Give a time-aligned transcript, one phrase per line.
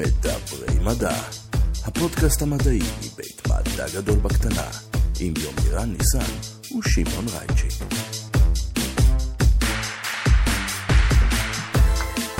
[0.00, 1.14] מדברי מדע,
[1.84, 4.66] הפודקאסט המדעי מבית מדע גדול בקטנה,
[5.20, 6.32] עם יומירן ניסן
[6.78, 7.84] ושמעון רייצ'י.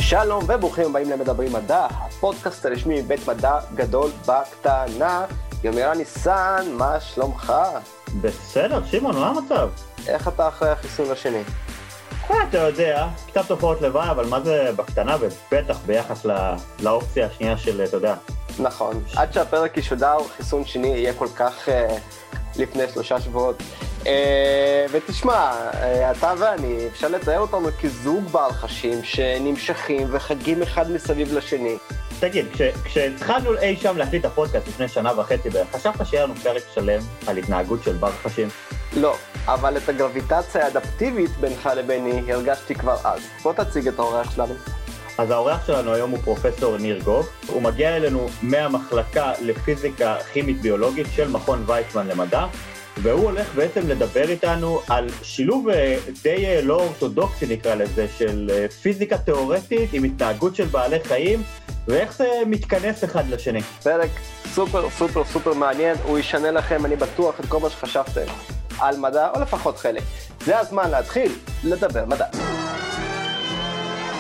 [0.01, 5.25] שלום וברוכים הבאים למדברי מדע, הפודקאסט הרשמי מבית מדע גדול בקטנה.
[5.65, 7.53] יומירן ניסן, מה שלומך?
[8.21, 9.69] בסדר, שמעון, מה המצב?
[10.07, 11.43] איך אתה אחרי החיסון השני?
[12.49, 16.35] אתה יודע, קצת תופעות לוואי, אבל מה זה בקטנה, ובטח ביחס לא,
[16.83, 18.15] לאופציה השנייה של, אתה יודע.
[18.59, 21.71] נכון, עד שהפרק ישודר, חיסון שני יהיה כל כך uh,
[22.57, 23.63] לפני שלושה שבועות.
[24.03, 24.07] Uh,
[24.91, 25.77] ותשמע, uh,
[26.19, 31.77] אתה ואני, אפשר לתאר אותנו כזוג בעל חשים שנמשכים וחגים אחד מסביב לשני.
[32.21, 36.35] תגיד, כש, כשהתחלנו אי שם להקליט את הפודקאסט לפני שנה וחצי בערך, חשבת שיהיה לנו
[36.35, 38.49] פרק שלם על התנהגות של בר חשים?
[38.97, 43.21] לא, אבל את הגרביטציה האדפטיבית בינך לביני הרגשתי כבר אז.
[43.43, 44.55] בוא תציג את האורח שלנו.
[45.19, 51.07] אז האורח שלנו היום הוא פרופסור ניר גוב, הוא מגיע אלינו מהמחלקה לפיזיקה כימית ביולוגית
[51.15, 52.47] של מכון ויצמן למדע,
[53.03, 58.51] והוא הולך בעצם לדבר איתנו על שילוב אה, די אה, לא אורתודוקסי נקרא לזה, של
[58.53, 61.43] אה, פיזיקה תיאורטית עם התנהגות של בעלי חיים,
[61.89, 63.63] ואיך זה מתכנס אחד לשני.
[63.63, 64.11] פרק
[64.55, 69.31] סופר סופר סופר מעניין, הוא ישנה לכם, אני בטוח, את כל מה שחשבתם על מדע,
[69.35, 70.03] או לפחות חלק.
[70.41, 71.33] זה הזמן להתחיל
[71.65, 72.27] לדבר מדע.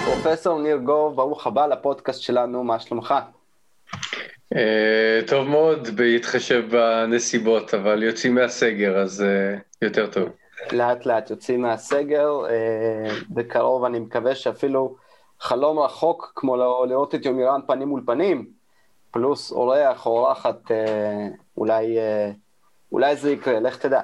[0.05, 3.15] פרופסור ניר גוב, ברוך הבא לפודקאסט שלנו, מה שלומך?
[4.55, 4.59] Uh,
[5.27, 10.29] טוב מאוד, בהתחשב בנסיבות, אבל יוצאים מהסגר, אז uh, יותר טוב.
[10.73, 14.97] לאט לאט יוצאים מהסגר, uh, בקרוב אני מקווה שאפילו
[15.41, 18.47] חלום רחוק, כמו לראות את יומירן פנים מול פנים,
[19.11, 20.61] פלוס אורח או אורחת,
[21.57, 21.99] אולי,
[22.93, 24.01] אולי זה יקרה, לך תדע.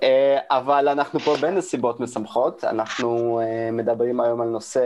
[0.00, 0.02] Uh,
[0.50, 4.80] אבל אנחנו פה בנסיבות משמחות, אנחנו uh, מדברים היום על נושא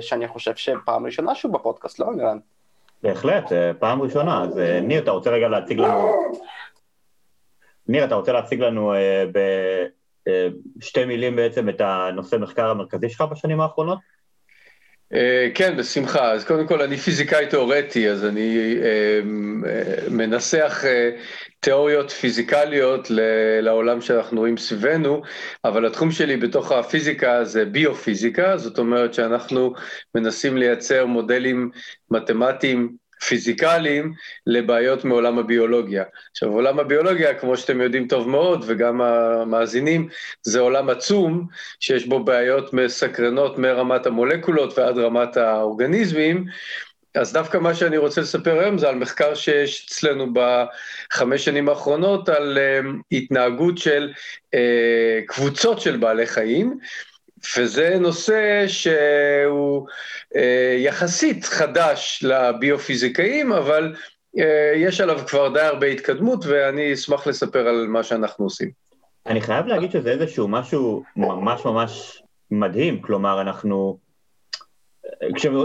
[0.00, 2.38] שאני חושב שפעם ראשונה שהוא בפודקאסט, לא יומירן?
[3.02, 4.42] בהחלט, אה, פעם ראשונה.
[4.42, 6.12] אז אה, ניר, אתה רוצה רגע להציג לנו...
[7.88, 9.24] ניר, אתה רוצה להציג לנו אה,
[10.76, 13.98] בשתי מילים בעצם את הנושא מחקר המרכזי שלך בשנים האחרונות?
[15.54, 16.32] כן, בשמחה.
[16.32, 18.76] אז קודם כל, אני פיזיקאי תיאורטי, אז אני
[20.10, 20.84] מנסח
[21.60, 23.08] תיאוריות פיזיקליות
[23.62, 25.22] לעולם שאנחנו רואים סביבנו,
[25.64, 29.72] אבל התחום שלי בתוך הפיזיקה זה ביופיזיקה, זאת אומרת שאנחנו
[30.14, 31.70] מנסים לייצר מודלים
[32.10, 34.12] מתמטיים פיזיקליים
[34.46, 36.04] לבעיות מעולם הביולוגיה.
[36.30, 40.08] עכשיו, עולם הביולוגיה, כמו שאתם יודעים טוב מאוד, וגם המאזינים,
[40.42, 41.46] זה עולם עצום,
[41.80, 46.44] שיש בו בעיות מסקרנות מרמת המולקולות ועד רמת האורגניזמים,
[47.20, 52.28] אז דווקא מה שאני רוצה לספר היום זה על מחקר שיש אצלנו בחמש שנים האחרונות
[52.28, 54.12] על uh, התנהגות של
[54.54, 54.58] uh,
[55.26, 56.78] קבוצות של בעלי חיים,
[57.58, 59.86] וזה נושא שהוא
[60.34, 60.38] uh,
[60.78, 63.94] יחסית חדש לביופיזיקאים, אבל
[64.36, 64.40] uh,
[64.76, 68.70] יש עליו כבר די הרבה התקדמות, ואני אשמח לספר על מה שאנחנו עושים.
[69.26, 74.07] אני חייב להגיד שזה איזשהו משהו ממש ממש מדהים, כלומר, אנחנו...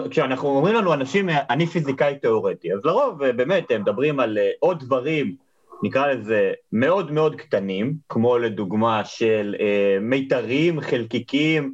[0.10, 4.80] כשאנחנו אומרים לנו אנשים, אני פיזיקאי תיאורטי, אז לרוב באמת הם מדברים על אה, עוד
[4.80, 5.36] דברים,
[5.84, 11.74] נקרא לזה מאוד מאוד קטנים, כמו לדוגמה של אה, מיתרים, חלקיקים,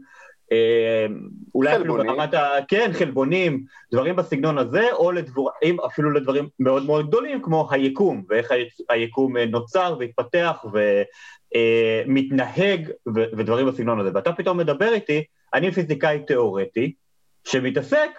[0.51, 1.05] אה,
[1.55, 2.49] אולי אפילו ברמת ה...
[2.67, 8.51] כן, חלבונים, דברים בסגנון הזה, או לדברים, אפילו לדברים מאוד מאוד גדולים, כמו היקום, ואיך
[8.89, 10.65] היקום אה, נוצר והתפתח
[12.05, 14.09] ומתנהג, אה, ודברים בסגנון הזה.
[14.13, 15.23] ואתה פתאום מדבר איתי,
[15.53, 16.93] אני פיזיקאי תיאורטי,
[17.43, 18.09] שמתעסק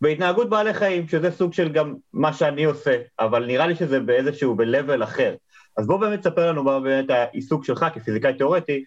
[0.00, 4.54] בהתנהגות בעלי חיים, שזה סוג של גם מה שאני עושה, אבל נראה לי שזה באיזשהו,
[4.54, 5.34] ב-level אחר.
[5.76, 8.84] אז בוא באמת תספר לנו מה באמת העיסוק שלך כפיזיקאי תיאורטי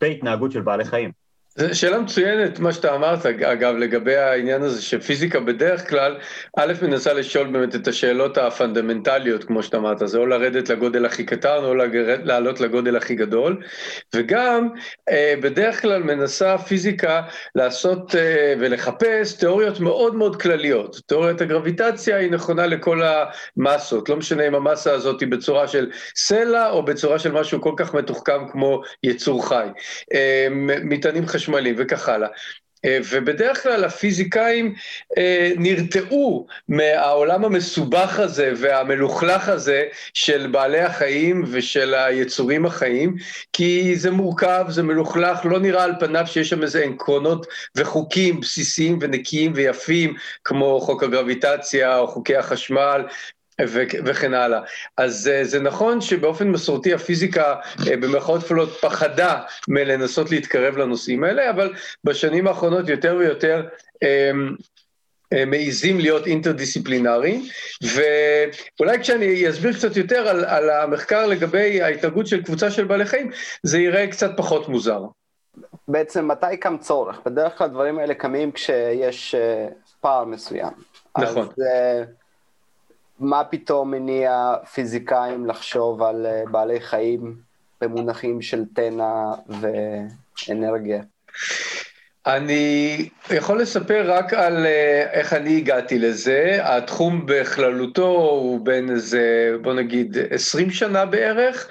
[0.00, 1.12] בהתנהגות של בעלי חיים.
[1.58, 6.16] זו שאלה מצוינת, מה שאתה אמרת, אגב, לגבי העניין הזה שפיזיקה בדרך כלל,
[6.56, 11.24] א', מנסה לשאול באמת את השאלות הפונדמנטליות, כמו שאתה אמרת, זה או לרדת לגודל הכי
[11.24, 11.74] קטן, או
[12.24, 13.62] לעלות לגודל הכי גדול,
[14.14, 14.68] וגם
[15.08, 17.22] אה, בדרך כלל מנסה פיזיקה
[17.54, 21.00] לעשות אה, ולחפש תיאוריות מאוד מאוד כלליות.
[21.06, 23.00] תיאוריית הגרביטציה היא נכונה לכל
[23.56, 27.72] המסות, לא משנה אם המסה הזאת היא בצורה של סלע, או בצורה של משהו כל
[27.76, 29.66] כך מתוחכם כמו יצור חי.
[30.14, 30.48] אה,
[30.84, 31.45] מטענים חשובים.
[31.46, 32.28] חשמליים וכך הלאה.
[32.84, 34.74] אה, ובדרך כלל הפיזיקאים
[35.18, 39.84] אה, נרתעו מהעולם המסובך הזה והמלוכלך הזה
[40.14, 43.16] של בעלי החיים ושל היצורים החיים,
[43.52, 47.46] כי זה מורכב, זה מלוכלך, לא נראה על פניו שיש שם איזה עקרונות
[47.76, 50.14] וחוקים בסיסיים ונקיים ויפים,
[50.44, 53.02] כמו חוק הגרביטציה או חוקי החשמל
[54.04, 54.60] וכן הלאה.
[54.96, 57.54] אז אה, זה נכון שבאופן מסורתי הפיזיקה
[57.86, 61.72] במרכאות כפולות פחדה מלנסות להתקרב לנושאים האלה, אבל
[62.04, 63.66] בשנים האחרונות יותר ויותר
[64.02, 64.56] אמ,
[65.46, 67.42] מעיזים להיות אינטרדיסציפלינריים,
[67.82, 73.30] ואולי כשאני אסביר קצת יותר על, על המחקר לגבי ההתנהגות של קבוצה של בעלי חיים,
[73.62, 75.00] זה יראה קצת פחות מוזר.
[75.88, 77.20] בעצם מתי קם צורך?
[77.26, 79.34] בדרך כלל הדברים האלה קמים כשיש
[80.00, 80.72] פער מסוים.
[81.18, 81.42] נכון.
[81.42, 81.62] אז
[83.18, 87.36] מה פתאום מניע פיזיקאים לחשוב על בעלי חיים
[87.80, 89.32] במונחים של תנע
[90.48, 91.02] ואנרגיה?
[92.26, 94.66] אני יכול לספר רק על
[95.12, 96.58] איך אני הגעתי לזה.
[96.60, 101.68] התחום בכללותו הוא בין איזה, בוא נגיד, 20 שנה בערך,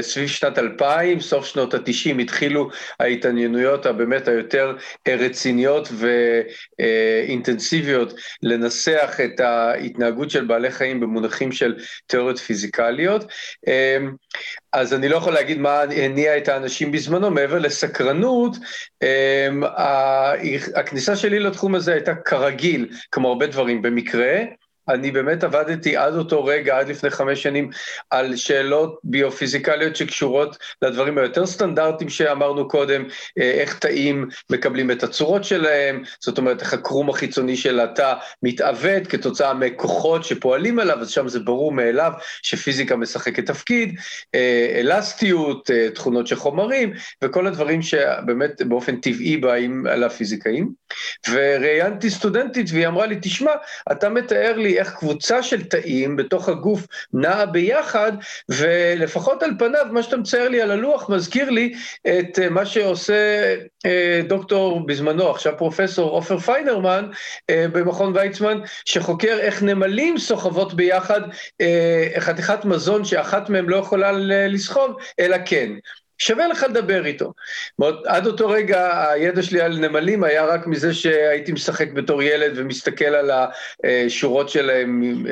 [0.00, 2.68] סביב שנת 2000, סוף שנות ה-90 התחילו
[3.00, 4.76] ההתעניינויות הבאמת היותר
[5.08, 5.88] רציניות
[6.78, 8.12] ואינטנסיביות
[8.42, 11.74] לנסח את ההתנהגות של בעלי חיים במונחים של
[12.06, 13.24] תיאוריות פיזיקליות.
[14.72, 18.56] אז אני לא יכול להגיד מה הניע את האנשים בזמנו, מעבר לסקרנות,
[20.74, 24.40] הכניסה שלי לתחום הזה הייתה כרגיל, כמו הרבה דברים, במקרה.
[24.88, 27.70] אני באמת עבדתי עד אותו רגע, עד לפני חמש שנים,
[28.10, 33.04] על שאלות ביופיזיקליות שקשורות לדברים היותר סטנדרטיים שאמרנו קודם,
[33.36, 39.54] איך תאים מקבלים את הצורות שלהם, זאת אומרת, איך הקרום החיצוני של התא מתעוות כתוצאה
[39.54, 42.12] מכוחות שפועלים עליו, אז שם זה ברור מאליו
[42.42, 44.00] שפיזיקה משחקת תפקיד,
[44.80, 46.92] אלסטיות, תכונות של חומרים,
[47.24, 50.68] וכל הדברים שבאמת באופן טבעי באים על הפיזיקאים.
[51.30, 53.52] וראיינתי סטודנטית והיא אמרה לי, תשמע,
[53.92, 58.12] אתה מתאר לי איך קבוצה של תאים בתוך הגוף נעה ביחד,
[58.48, 61.74] ולפחות על פניו, מה שאתה מצייר לי על הלוח מזכיר לי
[62.08, 63.54] את מה שעושה
[64.28, 67.10] דוקטור בזמנו, עכשיו פרופסור עופר פיינרמן
[67.50, 71.20] במכון ויצמן, שחוקר איך נמלים סוחבות ביחד
[72.18, 74.12] חתיכת מזון שאחת מהן לא יכולה
[74.48, 75.72] לסחוב, אלא כן.
[76.18, 77.32] שווה לך לדבר איתו.
[78.06, 83.04] עד אותו רגע הידע שלי על נמלים היה רק מזה שהייתי משחק בתור ילד ומסתכל
[83.04, 83.30] על
[83.84, 85.24] השורות שלהם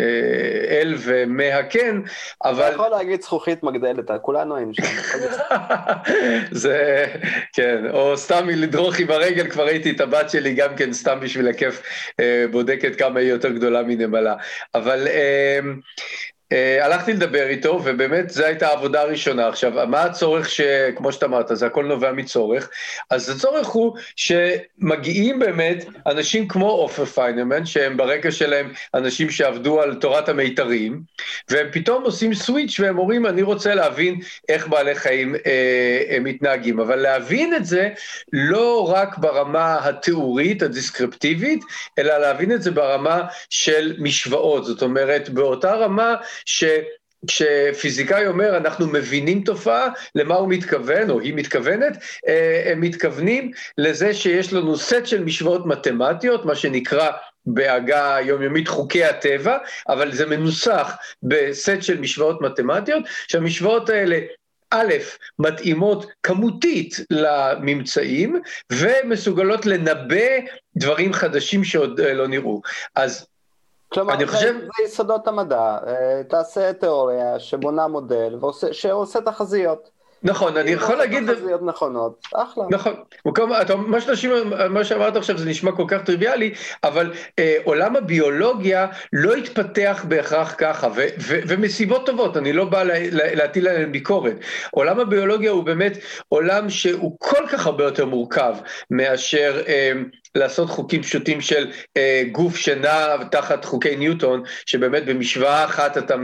[0.71, 2.01] אל ומהקן,
[2.45, 2.67] אבל...
[2.67, 4.83] אתה יכול להגיד זכוכית מגדלת, כולנו היינו שם.
[6.63, 7.07] זה,
[7.53, 11.49] כן, או סתם לדרוך עם הרגל, כבר ראיתי את הבת שלי גם כן סתם בשביל
[11.49, 11.83] הכיף
[12.51, 14.35] בודקת כמה היא יותר גדולה מנמלה.
[14.75, 15.09] אבל...
[16.53, 19.49] Uh, הלכתי לדבר איתו, ובאמת זו הייתה העבודה הראשונה.
[19.49, 20.51] עכשיו, מה הצורך.
[20.97, 22.71] כמו שאתה אמרת, זה הכל נובע מצורך.
[23.11, 29.95] אז הצורך הוא שמגיעים באמת אנשים כמו עופר פיינרמן, שהם ברקע שלהם אנשים שעבדו על
[29.95, 31.03] תורת המיתרים,
[31.51, 35.35] והם פתאום עושים סוויץ' והם אומרים, אני רוצה להבין איך בעלי חיים
[36.11, 36.81] הם מתנהגים.
[36.81, 37.89] אבל להבין את זה
[38.33, 41.65] לא רק ברמה התיאורית, הדיסקריפטיבית,
[41.99, 44.65] אלא להבין את זה ברמה של משוואות.
[44.65, 46.65] זאת אומרת, באותה רמה, ש...
[47.27, 51.97] כשפיזיקאי אומר אנחנו מבינים תופעה, למה הוא מתכוון, או היא מתכוונת,
[52.67, 57.11] הם מתכוונים לזה שיש לנו סט של משוואות מתמטיות, מה שנקרא
[57.47, 64.19] בעגה יומיומית חוקי הטבע, אבל זה מנוסח בסט של משוואות מתמטיות, שהמשוואות האלה
[64.71, 64.95] א',
[65.39, 68.41] מתאימות כמותית לממצאים,
[68.73, 70.27] ומסוגלות לנבא
[70.77, 72.61] דברים חדשים שעוד לא נראו.
[72.95, 73.27] אז
[73.89, 74.55] כלומר, אני חושב...
[74.61, 75.79] זה יסודות המדע,
[76.29, 78.39] תעשה תיאוריה שבונה מודל
[78.73, 79.97] שעושה תחזיות.
[80.23, 81.33] נכון, אני יכול להגיד...
[81.33, 82.65] תחזיות נכונות, אחלה.
[82.71, 82.95] נכון,
[83.87, 84.31] מה, שנשים,
[84.71, 86.55] מה שאמרת עכשיו זה נשמע כל כך טריוויאלי,
[86.85, 92.83] אבל אה, עולם הביולוגיה לא התפתח בהכרח ככה, ו, ו, ומסיבות טובות, אני לא בא
[92.83, 94.37] לה, להטיל עליהן ביקורת.
[94.71, 98.55] עולם הביולוגיה הוא באמת עולם שהוא כל כך הרבה יותר מורכב
[98.91, 99.93] מאשר אה,
[100.37, 106.17] לעשות חוקים פשוטים של אה, גוף שנע תחת חוקי ניוטון, שבאמת במשוואה אחת אתה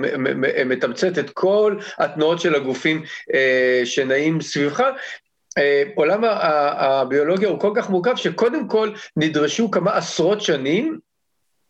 [0.66, 3.02] מתמצת את כל התנועות של הגופים
[3.34, 4.82] אה, שנעים סביבך.
[5.58, 10.98] אה, עולם הביולוגיה הוא כל כך מורכב שקודם כל נדרשו כמה עשרות שנים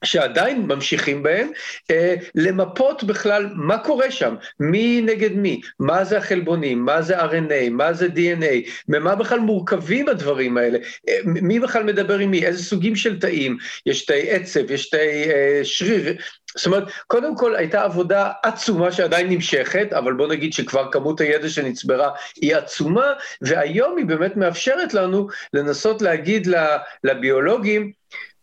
[0.04, 1.48] שעדיין ממשיכים בהם,
[1.90, 7.70] אה, למפות בכלל מה קורה שם, מי נגד מי, מה זה החלבונים, מה זה RNA,
[7.70, 10.78] מה זה DNA, ממה בכלל מורכבים הדברים האלה,
[11.08, 13.56] אה, מי בכלל מדבר עם מי, איזה סוגים של תאים,
[13.86, 16.14] יש תאי עצב, יש תאי אה, שריר,
[16.56, 21.48] זאת אומרת, קודם כל הייתה עבודה עצומה שעדיין נמשכת, אבל בוא נגיד שכבר כמות הידע
[21.48, 26.48] שנצברה היא עצומה, והיום היא באמת מאפשרת לנו לנסות להגיד
[27.04, 27.92] לביולוגים,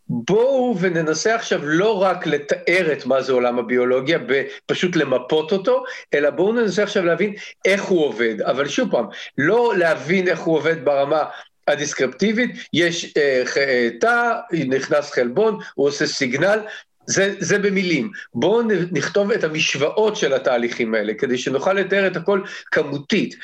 [0.10, 4.20] בואו וננסה עכשיו לא רק לתאר את מה זה עולם הביולוגיה,
[4.66, 7.34] פשוט למפות אותו, אלא בואו ננסה עכשיו להבין
[7.66, 8.42] איך הוא עובד.
[8.42, 9.06] אבל שוב פעם,
[9.38, 11.24] לא להבין איך הוא עובד ברמה
[11.68, 16.60] הדיסקרפטיבית, יש אה, אה, תא, נכנס חלבון, הוא עושה סיגנל,
[17.06, 18.12] זה, זה במילים.
[18.34, 18.62] בואו
[18.92, 23.36] נכתוב את המשוואות של התהליכים האלה, כדי שנוכל לתאר את הכל כמותית.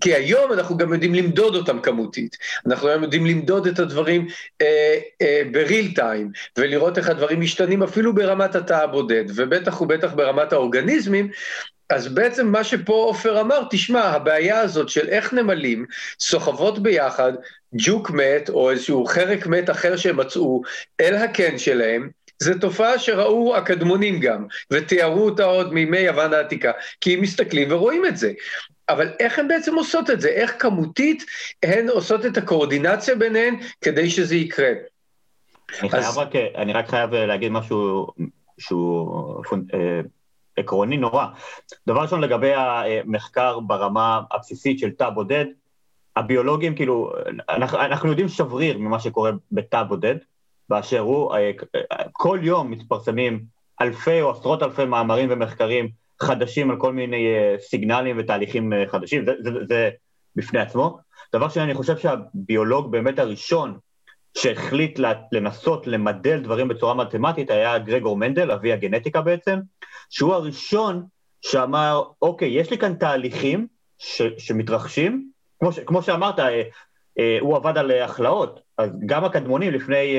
[0.00, 2.36] כי היום אנחנו גם יודעים למדוד אותם כמותית.
[2.66, 4.26] אנחנו היום יודעים למדוד את הדברים
[4.60, 10.52] אה, אה, בריל טיים, ולראות איך הדברים משתנים אפילו ברמת התא הבודד, ובטח ובטח ברמת
[10.52, 11.30] האורגניזמים,
[11.90, 15.86] אז בעצם מה שפה עופר אמר, תשמע, הבעיה הזאת של איך נמלים
[16.20, 17.32] סוחבות ביחד
[17.74, 20.62] ג'וק מת, או איזשהו חרק מת אחר שהם מצאו,
[21.00, 22.08] אל הקן שלהם,
[22.42, 28.06] זו תופעה שראו הקדמונים גם, ותיארו אותה עוד מימי יוון העתיקה, כי הם מסתכלים ורואים
[28.06, 28.32] את זה.
[28.92, 30.28] אבל איך הן בעצם עושות את זה?
[30.28, 31.24] איך כמותית
[31.62, 34.68] הן עושות את הקואורדינציה ביניהן כדי שזה יקרה?
[35.80, 36.04] אני, אז...
[36.04, 38.06] חייב רק, אני רק חייב להגיד משהו
[38.58, 39.44] שהוא
[39.74, 40.00] אה,
[40.56, 41.26] עקרוני נורא.
[41.86, 45.44] דבר ראשון, לגבי המחקר ברמה הבסיסית של תא בודד,
[46.16, 47.12] הביולוגים, כאילו,
[47.48, 50.16] אנחנו, אנחנו יודעים שבריר ממה שקורה בתא בודד,
[50.68, 51.50] באשר הוא, אה,
[52.12, 53.44] כל יום מתפרסמים
[53.80, 59.24] אלפי או עשרות אלפי מאמרים ומחקרים חדשים על כל מיני אה, סיגנלים ותהליכים אה, חדשים,
[59.24, 59.90] זה, זה, זה
[60.36, 60.98] בפני עצמו.
[61.34, 63.78] דבר שני, אני חושב שהביולוג באמת הראשון
[64.38, 64.98] שהחליט
[65.32, 69.58] לנסות למדל דברים בצורה מתמטית היה גרגור מנדל, אבי הגנטיקה בעצם,
[70.10, 71.04] שהוא הראשון
[71.42, 73.66] שאמר, אוקיי, יש לי כאן תהליכים
[73.98, 76.62] ש, שמתרחשים, כמו, ש, כמו שאמרת, אה,
[77.18, 80.16] אה, הוא עבד על הכלאות, אז גם הקדמונים לפני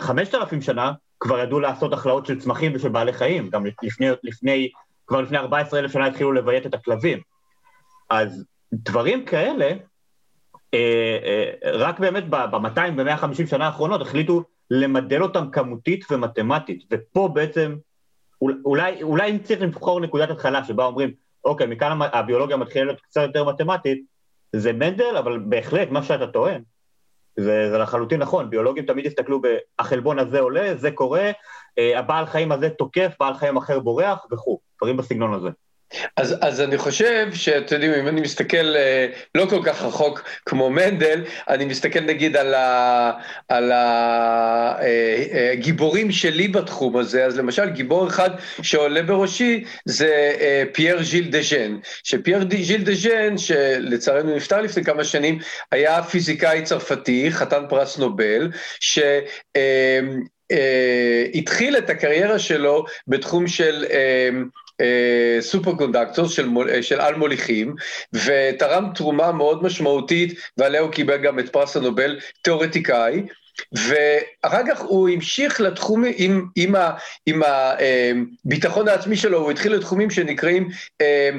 [0.00, 4.06] חמשת אה, אלפים שנה כבר ידעו לעשות הכלאות של צמחים ושל בעלי חיים, גם לפני,
[4.22, 4.70] לפני,
[5.06, 7.18] כבר לפני 14 אלף שנה התחילו לביית את הכלבים.
[8.10, 9.70] אז דברים כאלה,
[10.74, 17.76] אה, אה, רק באמת ב-200, ב-150 שנה האחרונות החליטו למדל אותם כמותית ומתמטית, ופה בעצם,
[18.40, 21.10] אולי, אולי אם צריך לבחור נקודת התחלה שבה אומרים,
[21.44, 24.04] אוקיי, מכאן הביולוגיה מתחילה להיות קצת יותר מתמטית,
[24.52, 26.62] זה מנדל, אבל בהחלט, מה שאתה טוען,
[27.36, 29.40] זה, זה לחלוטין נכון, ביולוגים תמיד הסתכלו
[29.80, 31.30] בחלבון הזה עולה, זה קורה,
[31.78, 35.48] אה, הבעל חיים הזה תוקף, בעל חיים אחר בורח וכו', דברים בסגנון הזה.
[36.16, 40.70] אז, אז אני חושב שאתם יודעים, אם אני מסתכל אה, לא כל כך רחוק כמו
[40.70, 42.36] מנדל, אני מסתכל נגיד
[43.48, 43.72] על
[45.52, 48.30] הגיבורים אה, אה, שלי בתחום הזה, אז למשל גיבור אחד
[48.62, 50.34] שעולה בראשי זה
[50.72, 55.38] פייר ז'יל דה ז'ן, שפייר ז'יל דה ז'ן, שלצערנו נפטר לפני כמה שנים,
[55.72, 58.98] היה פיזיקאי צרפתי, חתן פרס נובל, ש...
[61.34, 66.48] התחיל את הקריירה שלו בתחום של superconductor של,
[66.80, 67.74] של על מוליכים,
[68.12, 73.22] ותרם תרומה מאוד משמעותית, ועליה הוא קיבל גם את פרס הנובל, תיאורטיקאי.
[73.72, 76.90] ואחר כך הוא המשיך לתחום, עם, עם, ה,
[77.26, 80.68] עם הביטחון העצמי שלו, הוא התחיל לתחומים שנקראים
[81.00, 81.30] אה,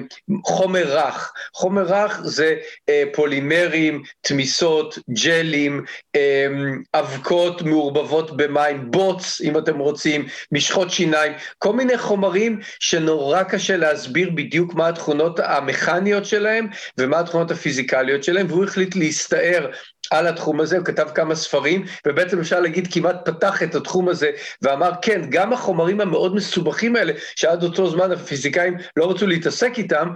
[0.46, 1.34] חומר רך.
[1.54, 2.56] חומר רך זה
[2.90, 5.84] אה, פולימרים, תמיסות, ג'לים,
[6.16, 6.48] אה,
[6.94, 14.30] אבקות מעורבבות במים, בוץ, אם אתם רוצים, משחות שיניים, כל מיני חומרים שנורא קשה להסביר
[14.30, 19.72] בדיוק מה התכונות המכניות שלהם ומה התכונות הפיזיקליות שלהם, והוא החליט להסתער
[20.12, 24.32] על התחום הזה, הוא כתב כמה ספרים, ובעצם אפשר להגיד כמעט פתח את התחום הזה,
[24.62, 30.08] ואמר כן, גם החומרים המאוד מסובכים האלה, שעד אותו זמן הפיזיקאים לא רצו להתעסק איתם,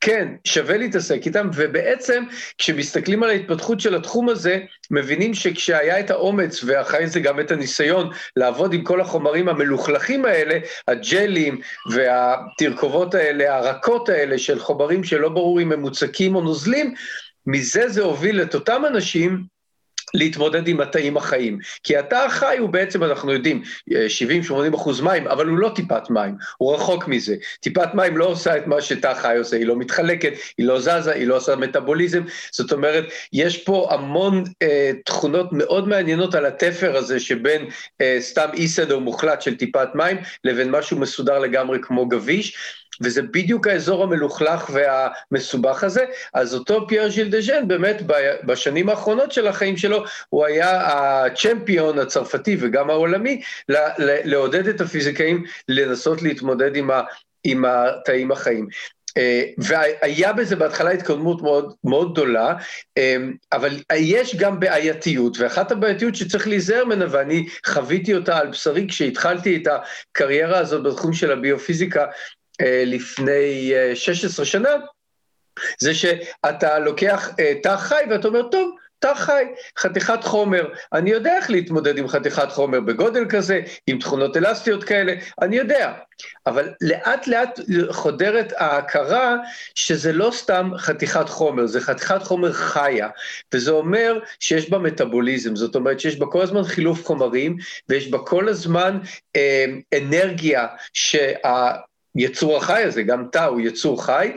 [0.00, 2.24] כן, שווה להתעסק איתם, ובעצם
[2.58, 4.58] כשמסתכלים על ההתפתחות של התחום הזה,
[4.90, 10.58] מבינים שכשהיה את האומץ, ואחרי זה גם את הניסיון, לעבוד עם כל החומרים המלוכלכים האלה,
[10.88, 16.94] הג'לים והתרכובות האלה, הרכות האלה של חומרים שלא ברור אם הם מוצקים או נוזלים,
[17.50, 19.44] מזה זה הוביל את אותם אנשים
[20.14, 21.58] להתמודד עם התאים החיים.
[21.82, 23.94] כי התא החי הוא בעצם, אנחנו יודעים, 70-80
[24.74, 27.36] אחוז מים, אבל הוא לא טיפת מים, הוא רחוק מזה.
[27.60, 31.12] טיפת מים לא עושה את מה שתא חי עושה, היא לא מתחלקת, היא לא זזה,
[31.12, 32.22] היא לא עושה מטאבוליזם.
[32.52, 37.66] זאת אומרת, יש פה המון אה, תכונות מאוד מעניינות על התפר הזה שבין
[38.00, 42.79] אה, סתם אי סדר מוחלט של טיפת מים, לבין משהו מסודר לגמרי כמו גביש.
[43.02, 46.04] וזה בדיוק האזור המלוכלך והמסובך הזה,
[46.34, 48.02] אז אותו פייר ז'יל דה ז'ן באמת
[48.44, 53.40] בשנים האחרונות של החיים שלו, הוא היה הצ'מפיון הצרפתי וגם העולמי,
[54.24, 57.02] לעודד את הפיזיקאים לנסות להתמודד עם, ה,
[57.44, 58.68] עם התאים החיים.
[59.16, 62.54] אה, והיה בזה בהתחלה התקדמות מאוד, מאוד גדולה,
[62.98, 63.16] אה,
[63.52, 69.56] אבל יש גם בעייתיות, ואחת הבעייתיות שצריך להיזהר ממנה, ואני חוויתי אותה על בשרי כשהתחלתי
[69.56, 69.68] את
[70.12, 72.06] הקריירה הזאת בתחום של הביופיזיקה
[72.66, 74.70] לפני 16 אה, שנה,
[75.78, 79.44] זה שאתה לוקח אה, תא חי ואתה אומר, טוב, תא חי,
[79.78, 80.68] חתיכת חומר.
[80.92, 85.92] אני יודע איך להתמודד עם חתיכת חומר בגודל כזה, עם תכונות אלסטיות כאלה, אני יודע.
[86.46, 89.36] אבל לאט לאט חודרת ההכרה
[89.74, 93.08] שזה לא סתם חתיכת חומר, זה חתיכת חומר חיה,
[93.54, 97.56] וזה אומר שיש בה מטאבוליזם, זאת אומרת שיש בה כל הזמן חילוף חומרים,
[97.88, 98.98] ויש בה כל הזמן
[99.36, 99.64] אה,
[99.94, 101.72] אנרגיה שה...
[102.14, 104.32] היצור החי הזה, גם תא הוא יצור חי,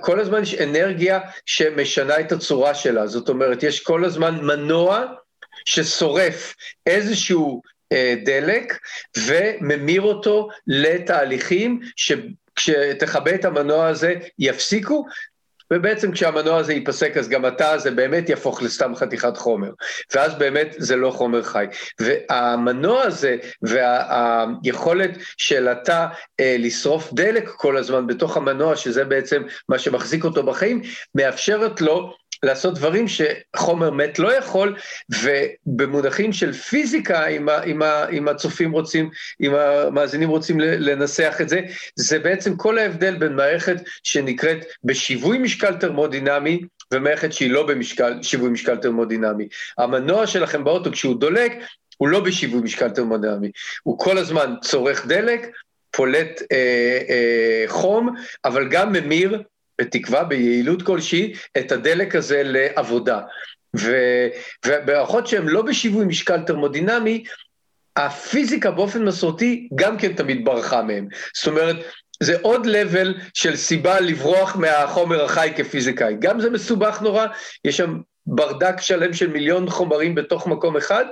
[0.00, 5.04] כל הזמן יש אנרגיה שמשנה את הצורה שלה, זאת אומרת, יש כל הזמן מנוע
[5.64, 6.54] ששורף
[6.86, 7.62] איזשהו
[7.92, 8.78] אה, דלק
[9.18, 15.06] וממיר אותו לתהליכים שכשתכבה את המנוע הזה יפסיקו,
[15.72, 19.70] ובעצם כשהמנוע הזה ייפסק אז גם אתה זה באמת יהפוך לסתם חתיכת חומר,
[20.14, 21.66] ואז באמת זה לא חומר חי.
[22.00, 26.06] והמנוע הזה והיכולת של התא
[26.40, 30.82] אה, לשרוף דלק כל הזמן בתוך המנוע, שזה בעצם מה שמחזיק אותו בחיים,
[31.14, 32.14] מאפשרת לו
[32.46, 34.76] לעשות דברים שחומר מת לא יכול,
[35.22, 39.10] ובמונחים של פיזיקה, אם, אם, אם הצופים רוצים,
[39.40, 41.60] אם המאזינים רוצים לנסח את זה,
[41.96, 46.60] זה בעצם כל ההבדל בין מערכת שנקראת בשיווי משקל טרמודינמי,
[46.94, 47.68] ומערכת שהיא לא
[48.20, 49.48] בשיווי משקל טרמודינמי.
[49.78, 51.52] המנוע שלכם באוטו, כשהוא דולק,
[51.98, 53.50] הוא לא בשיווי משקל טרמודינמי,
[53.82, 55.46] הוא כל הזמן צורך דלק,
[55.90, 59.42] פולט אה, אה, חום, אבל גם ממיר
[59.80, 63.20] בתקווה, ביעילות כלשהי, את הדלק הזה לעבודה.
[64.66, 67.24] ובמערכות שהן לא בשיווי משקל טרמודינמי,
[67.96, 71.08] הפיזיקה באופן מסורתי גם כן תמיד ברחה מהם.
[71.34, 71.76] זאת אומרת,
[72.22, 76.16] זה עוד לבל של סיבה לברוח מהחומר החי כפיזיקאי.
[76.18, 77.26] גם זה מסובך נורא,
[77.64, 81.04] יש שם ברדק שלם של מיליון חומרים בתוך מקום אחד,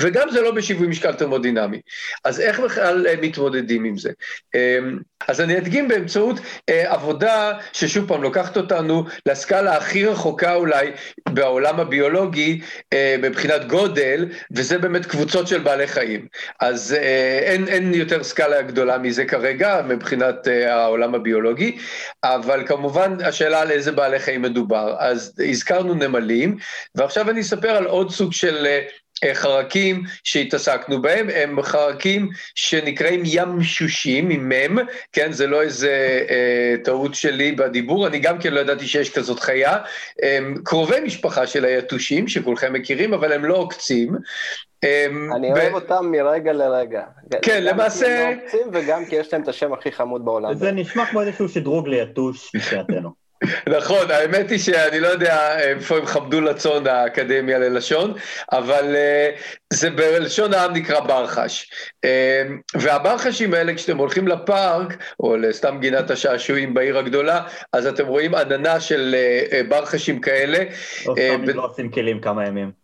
[0.00, 1.80] וגם זה לא בשיווי משקל טרמודינמי.
[2.24, 4.10] אז איך בכלל אה, מתמודדים עם זה?
[4.54, 10.90] אמ, אז אני אדגים באמצעות אה, עבודה ששוב פעם לוקחת אותנו לסקאלה הכי רחוקה אולי
[11.28, 12.60] בעולם הביולוגי
[12.92, 16.26] אה, מבחינת גודל, וזה באמת קבוצות של בעלי חיים.
[16.60, 16.96] אז
[17.42, 21.78] אין, אין יותר סקאלה גדולה מזה כרגע מבחינת העולם הביולוגי,
[22.24, 24.96] אבל כמובן השאלה על איזה בעלי חיים מדובר.
[24.98, 26.56] אז הזכרנו נמלים,
[26.94, 28.66] ועכשיו אני אספר על עוד סוג של
[29.32, 34.78] חרקים שהתעסקנו בהם, הם חרקים שנקראים ים שושים, עם מם,
[35.12, 39.40] כן, זה לא איזה אה, טעות שלי בדיבור, אני גם כן לא ידעתי שיש כזאת
[39.40, 39.78] חיה,
[40.22, 44.16] הם קרובי משפחה של היתושים, שכולכם מכירים, אבל הם לא עוקצים.
[45.36, 47.02] אני אוהב אותם מרגע לרגע.
[47.42, 48.06] כן, למעשה...
[48.06, 50.54] גם כי הם לא עוקצים וגם כי יש להם את השם הכי חמוד בעולם.
[50.54, 53.21] זה נשמע כמו איזשהו שדרוג ליתוש מבחינתנו.
[53.68, 58.14] נכון, האמת היא שאני לא יודע איפה הם כבדו לצון האקדמיה ללשון,
[58.52, 61.70] אבל uh, זה בלשון העם נקרא ברחש.
[62.06, 62.08] Uh,
[62.74, 67.40] והברחשים האלה, כשאתם הולכים לפארק, או לסתם גינת השעשועים בעיר הגדולה,
[67.72, 69.16] אז אתם רואים עננה של
[69.68, 70.58] ברחשים כאלה.
[71.06, 71.50] או סתם ב...
[71.50, 72.81] לא עושים כלים כמה ימים.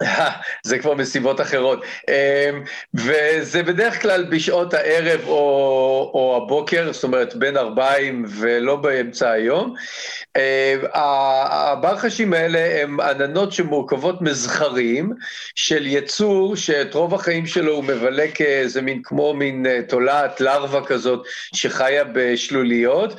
[0.66, 1.84] זה כבר מסיבות אחרות.
[2.08, 9.30] אמ, וזה בדרך כלל בשעות הערב או, או הבוקר, זאת אומרת בין ארבעים ולא באמצע
[9.30, 9.74] היום.
[10.36, 10.42] אמ,
[10.92, 15.12] הברחשים האלה הם עננות שמורכבות מזכרים
[15.54, 20.86] של יצור שאת רוב החיים שלו הוא מבלה כאיזה מין, כמו מין אה, תולעת לארווה
[20.86, 23.14] כזאת שחיה בשלוליות.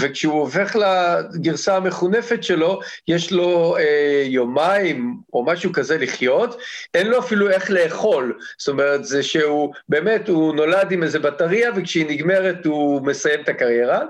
[0.00, 6.60] וכשהוא הופך לגרסה המחונפת שלו, יש לו אה, יומיים או משהו כזה לחיות,
[6.94, 8.38] אין לו אפילו איך לאכול.
[8.58, 13.48] זאת אומרת, זה שהוא, באמת, הוא נולד עם איזה בטריה, וכשהיא נגמרת הוא מסיים את
[13.48, 14.00] הקריירה.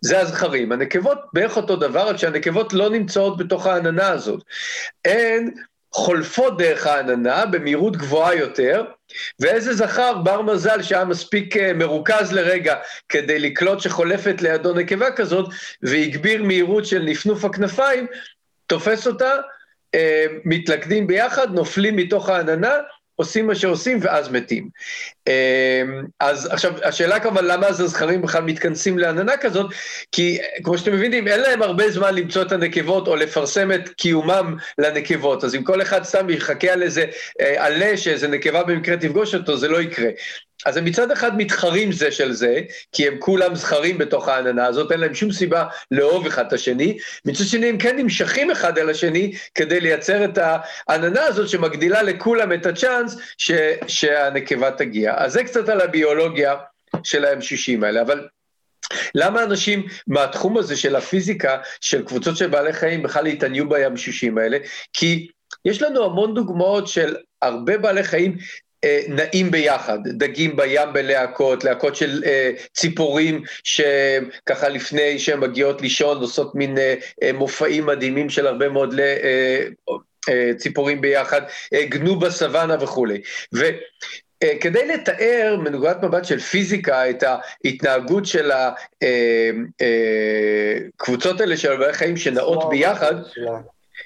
[0.00, 0.72] זה הזכרים.
[0.72, 4.42] הנקבות בערך אותו דבר, רק שהנקבות לא נמצאות בתוך העננה הזאת.
[5.04, 5.50] הן
[5.92, 8.84] חולפות דרך העננה במהירות גבוהה יותר,
[9.40, 12.74] ואיזה זכר בר מזל שהיה מספיק אה, מרוכז לרגע
[13.08, 15.48] כדי לקלוט שחולפת לידו נקבה כזאת,
[15.82, 18.06] והגביר מהירות של נפנוף הכנפיים,
[18.66, 19.32] תופס אותה,
[19.94, 22.74] אה, מתלכדים ביחד, נופלים מתוך העננה,
[23.16, 24.68] עושים מה שעושים ואז מתים.
[25.28, 29.66] אמ, אז עכשיו, השאלה כמובן למה אז הזכרים בכלל מתכנסים לעננה כזאת,
[30.12, 34.56] כי כמו שאתם מבינים, אין להם הרבה זמן למצוא את הנקבות או לפרסם את קיומם
[34.78, 37.04] לנקבות, אז אם כל אחד סתם יחכה על איזה
[37.40, 40.08] אה, עלה שאיזה נקבה במקרה תפגוש אותו, זה לא יקרה.
[40.64, 42.60] אז הם מצד אחד מתחרים זה של זה,
[42.92, 46.98] כי הם כולם זכרים בתוך העננה הזאת, אין להם שום סיבה לאהוב אחד את השני,
[47.24, 50.38] מצד שני הם כן נמשכים אחד אל השני כדי לייצר את
[50.86, 53.52] העננה הזאת שמגדילה לכולם את הצ'אנס ש,
[53.86, 55.13] שהנקבה תגיע.
[55.16, 56.54] אז זה קצת על הביולוגיה
[57.04, 58.28] של ה-M60 האלה, אבל
[59.14, 64.38] למה אנשים מהתחום הזה של הפיזיקה, של קבוצות של בעלי חיים, בכלל התעניינו בים 60
[64.38, 64.58] האלה?
[64.92, 65.28] כי
[65.64, 68.36] יש לנו המון דוגמאות של הרבה בעלי חיים
[68.84, 76.20] אה, נעים ביחד, דגים בים בלהקות, להקות של אה, ציפורים שככה לפני שהן מגיעות לישון
[76.20, 79.66] עושות מין אה, אה, מופעים מדהימים של הרבה מאוד אה,
[80.28, 81.42] אה, ציפורים ביחד,
[81.88, 83.20] גנו בסוואנה וכולי.
[84.44, 87.24] אה, כדי לתאר מנקודת מבט של פיזיקה את
[87.64, 88.50] ההתנהגות של
[91.00, 93.14] הקבוצות האלה של בעלי חיים שנעות ביחד,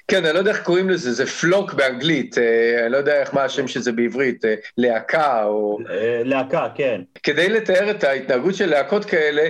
[0.09, 3.33] כן, אני לא יודע איך קוראים לזה, זה פלוק באנגלית, אה, אני לא יודע איך
[3.33, 5.77] מה השם של זה בעברית, אה, להקה או...
[5.89, 7.01] אה, להקה, כן.
[7.23, 9.49] כדי לתאר את ההתנהגות של להקות כאלה,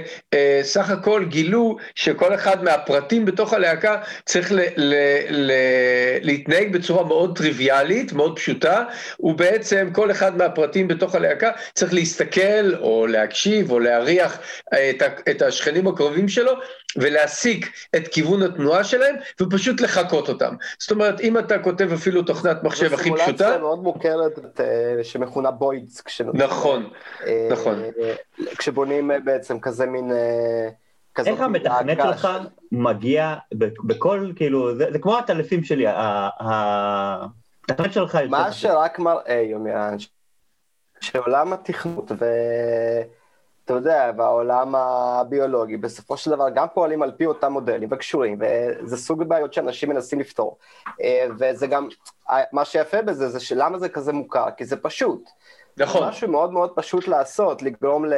[0.62, 4.94] סך הכל גילו שכל אחד מהפרטים בתוך הלהקה צריך ל- ל-
[5.30, 5.52] ל-
[6.22, 8.84] להתנהג בצורה מאוד טריוויאלית, מאוד פשוטה,
[9.20, 15.42] ובעצם כל אחד מהפרטים בתוך הלהקה צריך להסתכל או להקשיב או להריח את, ה- את
[15.42, 16.52] השכנים הקרובים שלו
[16.96, 20.49] ולהסיק את כיוון התנועה שלהם ופשוט לחקות אותם.
[20.80, 23.26] זאת אומרת, אם אתה כותב אפילו תוכנת מחשב הכי פשוטה...
[23.26, 26.02] זו סימולציה מאוד מוכרת אה, שמכונה בוידס.
[26.34, 26.90] נכון,
[27.28, 27.82] אה, נכון.
[28.58, 30.12] כשבונים אה, בעצם כזה מין...
[31.26, 32.28] איך המתכנת שלך
[32.72, 33.36] מגיע
[33.84, 35.86] בכל, כאילו, זה זה כמו הטלפים שלי,
[36.40, 38.18] המתכנת שלך.
[38.30, 40.10] מה שרק מראה, יומירן, ש-
[41.02, 42.12] שעולם התכנות
[43.70, 48.98] ואתה יודע, והעולם הביולוגי, בסופו של דבר גם פועלים על פי אותם מודלים וקשורים, וזה
[48.98, 50.58] סוג בעיות שאנשים מנסים לפתור.
[51.02, 51.88] אה, וזה גם,
[52.52, 55.30] מה שיפה בזה זה שלמה זה כזה מוכר, כי זה פשוט.
[55.78, 56.08] נכון.
[56.08, 58.14] משהו מאוד מאוד פשוט לעשות, לגרום ל...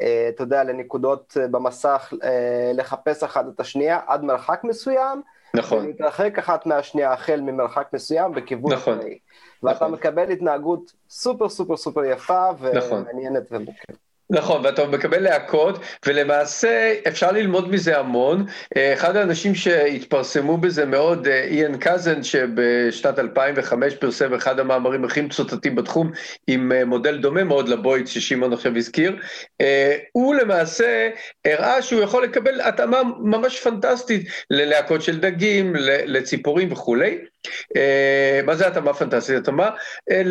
[0.00, 5.22] אה, אתה יודע, לנקודות אה, במסך, אה, לחפש אחת את השנייה עד מרחק מסוים,
[5.54, 5.84] נכון.
[5.84, 9.00] ולהתרחק אחת מהשנייה החל ממרחק מסוים בכיוון נכון.
[9.00, 9.18] שני.
[9.62, 9.92] ואתה נכון.
[9.92, 13.02] מקבל התנהגות סופר סופר סופר יפה נכון.
[13.02, 14.05] ומעניינת ומורכבת.
[14.30, 18.46] נכון, ואתה מקבל להקות, ולמעשה אפשר ללמוד מזה המון.
[18.76, 25.74] אחד האנשים שהתפרסמו בזה מאוד, אה, איאן קזן, שבשנת 2005 פרסם אחד המאמרים הכי מצוטטים
[25.74, 26.10] בתחום,
[26.46, 29.16] עם אה, מודל דומה מאוד לבויד ששמעון עכשיו הזכיר,
[29.60, 31.10] אה, הוא למעשה
[31.44, 35.72] הראה שהוא יכול לקבל התאמה ממש פנטסטית ללהקות של דגים,
[36.06, 37.18] לציפורים וכולי.
[37.76, 39.36] אה, מה זה התאמה פנטסטית?
[39.36, 39.70] התאמה
[40.10, 40.22] אה,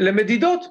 [0.00, 0.64] למדידות.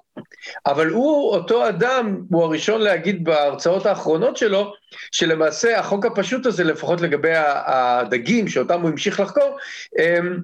[0.65, 4.73] אבל הוא, אותו אדם, הוא הראשון להגיד בהרצאות האחרונות שלו,
[5.12, 7.33] שלמעשה החוק הפשוט הזה, לפחות לגבי
[7.65, 9.57] הדגים, שאותם הוא המשיך לחקור,
[9.99, 10.39] אמ,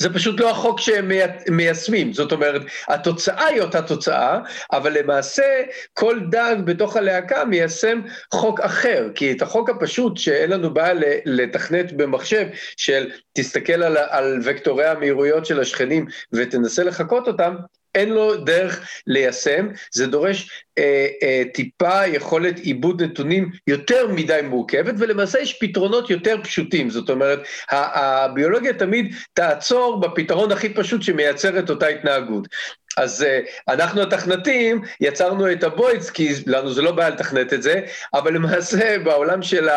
[0.00, 1.10] זה פשוט לא החוק שהם
[1.50, 4.38] מיישמים, זאת אומרת, התוצאה היא אותה תוצאה,
[4.72, 8.00] אבל למעשה כל דג בתוך הלהקה מיישם
[8.34, 14.40] חוק אחר, כי את החוק הפשוט שאין לנו בעיה לתכנת במחשב, של תסתכל על, על
[14.44, 17.54] וקטורי המהירויות של השכנים ותנסה לחקות אותם,
[17.94, 24.94] אין לו דרך ליישם, זה דורש אה, אה, טיפה יכולת עיבוד נתונים יותר מדי מורכבת,
[24.98, 31.70] ולמעשה יש פתרונות יותר פשוטים, זאת אומרת, הביולוגיה תמיד תעצור בפתרון הכי פשוט שמייצר את
[31.70, 32.48] אותה התנהגות.
[32.96, 37.80] אז uh, אנחנו התכנתים יצרנו את הבוידס, כי לנו זה לא בעיה לתכנת את זה,
[38.14, 39.68] אבל למעשה בעולם של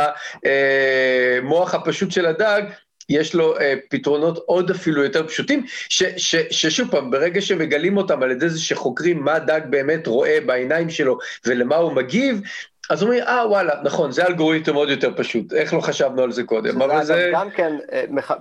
[1.41, 2.61] המוח הפשוט של הדג,
[3.09, 8.23] יש לו uh, פתרונות עוד אפילו יותר פשוטים, ש, ש, ששוב פעם, ברגע שמגלים אותם
[8.23, 12.41] על ידי זה שחוקרים מה דג באמת רואה בעיניים שלו ולמה הוא מגיב,
[12.89, 16.43] אז אומרים, אה וואלה, נכון, זה אלגוריתם עוד יותר פשוט, איך לא חשבנו על זה
[16.43, 17.29] קודם, אבל זה...
[17.33, 17.77] גם כן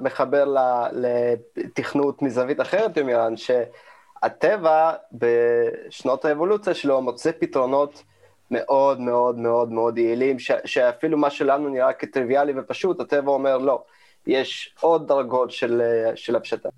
[0.00, 0.54] מחבר
[1.56, 8.02] לתכנות מזווית אחרת, יומירן, שהטבע בשנות האבולוציה שלו מוצא פתרונות
[8.50, 13.82] מאוד מאוד מאוד מאוד יעילים, ש, שאפילו מה שלנו נראה כטריוויאלי ופשוט, הטבע אומר לא.
[14.26, 15.82] יש עוד דרגות של,
[16.14, 16.68] של הפשטה.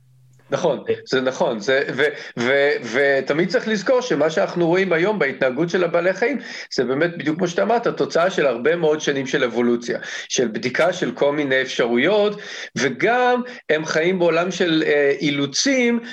[0.50, 2.02] נכון, זה נכון, זה, ו,
[2.38, 2.52] ו,
[2.92, 6.38] ותמיד צריך לזכור שמה שאנחנו רואים היום בהתנהגות של הבעלי חיים,
[6.74, 10.92] זה באמת בדיוק כמו שאתה אמרת, תוצאה של הרבה מאוד שנים של אבולוציה, של בדיקה
[10.92, 12.40] של כל מיני אפשרויות,
[12.76, 16.09] וגם הם חיים בעולם של אה, אילוצים אה,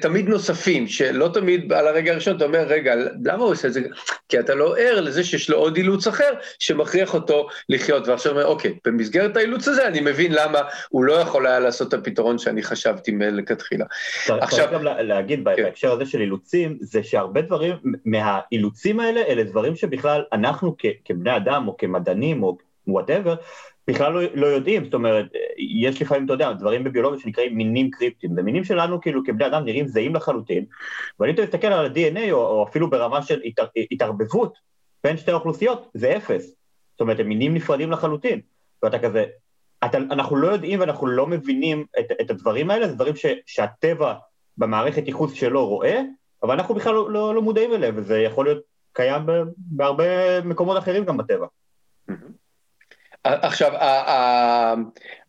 [0.00, 3.80] תמיד נוספים, שלא תמיד על הרגע הראשון אתה אומר, רגע, למה הוא עושה את זה?
[4.28, 8.46] כי אתה לא ער לזה שיש לו עוד אילוץ אחר שמכריח אותו לחיות, ועכשיו אומר,
[8.46, 12.62] אוקיי, במסגרת האילוץ הזה אני מבין למה הוא לא יכול היה לעשות את הפתרון שאני
[12.62, 13.84] חשבתי מלכתחילה.
[14.28, 14.40] עכשיו...
[14.50, 15.44] צריך גם להגיד כן.
[15.44, 21.68] בהקשר הזה של אילוצים, זה שהרבה דברים מהאילוצים האלה, אלה דברים שבכלל אנחנו כבני אדם
[21.68, 22.56] או כמדענים או
[22.86, 23.34] whatever,
[23.90, 25.26] בכלל לא, לא יודעים, זאת אומרת,
[25.58, 29.64] יש לפעמים, אתה יודע, דברים בביולוגיה שנקראים מינים קריפטיים, זה מינים שלנו כאילו כבני אדם
[29.64, 30.64] נראים זהים לחלוטין,
[31.20, 34.58] ואם אתה מסתכל על ה-DNA או, או אפילו ברמה של התער, התערבבות
[35.04, 36.46] בין שתי האוכלוסיות, זה אפס,
[36.92, 38.40] זאת אומרת, הם מינים נפרדים לחלוטין,
[38.82, 39.24] ואתה כזה,
[39.84, 44.14] אתה, אנחנו לא יודעים ואנחנו לא מבינים את, את הדברים האלה, זה דברים ש, שהטבע
[44.58, 46.02] במערכת ייחוס שלו רואה,
[46.42, 49.22] אבל אנחנו בכלל לא, לא, לא מודעים אליהם, וזה יכול להיות קיים
[49.56, 51.46] בהרבה מקומות אחרים גם בטבע.
[53.24, 53.72] עכשיו,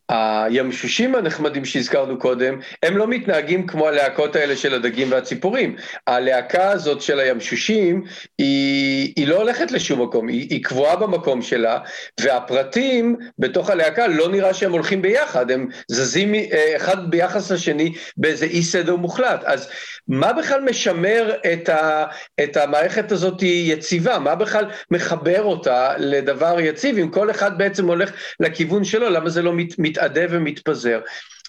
[0.08, 5.76] הימשושים הנחמדים שהזכרנו קודם, הם לא מתנהגים כמו הלהקות האלה של הדגים והציפורים.
[6.06, 8.04] הלהקה הזאת של הימשושים,
[8.38, 11.78] היא, היא לא הולכת לשום מקום, היא, היא קבועה במקום שלה,
[12.20, 16.34] והפרטים בתוך הלהקה לא נראה שהם הולכים ביחד, הם זזים
[16.76, 19.44] אחד ביחס לשני באיזה אי סדר מוחלט.
[19.44, 19.68] אז
[20.08, 22.04] מה בכלל משמר את, ה,
[22.44, 24.18] את המערכת הזאת יציבה?
[24.18, 29.42] מה בכלל מחבר אותה לדבר יציב, אם כל אחד בעצם הולך לכיוון שלו, למה זה
[29.42, 31.00] לא מת, מתאדה ומתפזר?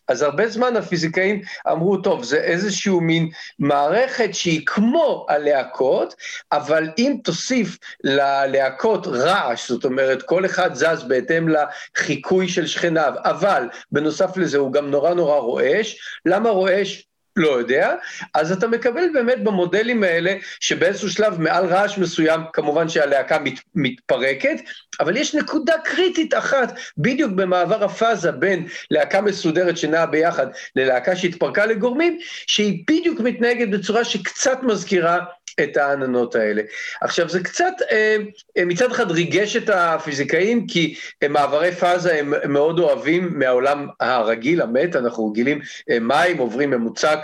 [0.07, 6.15] אז הרבה זמן הפיזיקאים אמרו, טוב, זה איזשהו מין מערכת שהיא כמו הלהקות,
[6.51, 13.67] אבל אם תוסיף ללהקות רעש, זאת אומרת, כל אחד זז בהתאם לחיקוי של שכניו, אבל
[13.91, 17.07] בנוסף לזה הוא גם נורא נורא רועש, למה רועש?
[17.35, 17.95] לא יודע,
[18.33, 24.55] אז אתה מקבל באמת במודלים האלה, שבאיזשהו שלב מעל רעש מסוים, כמובן שהלהקה מת, מתפרקת,
[24.99, 31.65] אבל יש נקודה קריטית אחת, בדיוק במעבר הפאזה בין להקה מסודרת שנעה ביחד ללהקה שהתפרקה
[31.65, 32.17] לגורמים,
[32.47, 35.19] שהיא בדיוק מתנהגת בצורה שקצת מזכירה
[35.59, 36.61] את העננות האלה.
[37.01, 38.17] עכשיו, זה קצת, אה,
[38.57, 40.95] אה, מצד אחד ריגש את הפיזיקאים, כי
[41.29, 47.19] מעברי פאזה הם מאוד אוהבים מהעולם הרגיל, המת, אנחנו רגילים אה, מים, עוברים ממוצק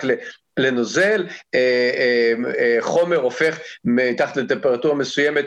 [0.60, 1.26] לנוזל,
[2.80, 5.46] חומר הופך מתחת לטמפרטורה מסוימת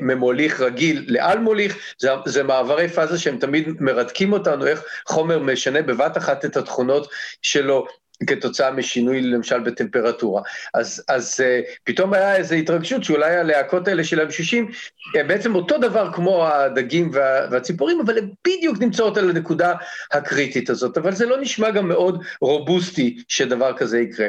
[0.00, 5.82] ממוליך רגיל לאל מוליך, זה, זה מעברי פאזה שהם תמיד מרתקים אותנו, איך חומר משנה
[5.82, 7.10] בבת אחת את התכונות
[7.42, 7.86] שלו
[8.26, 10.42] כתוצאה משינוי למשל בטמפרטורה.
[10.74, 14.70] אז, אז uh, פתאום היה איזו התרגשות שאולי הלהקות האלה של המשישים
[15.14, 19.74] הם בעצם אותו דבר כמו הדגים וה, והציפורים, אבל הן בדיוק נמצאות על הנקודה
[20.12, 24.28] הקריטית הזאת, אבל זה לא נשמע גם מאוד רובוסטי שדבר כזה יקרה.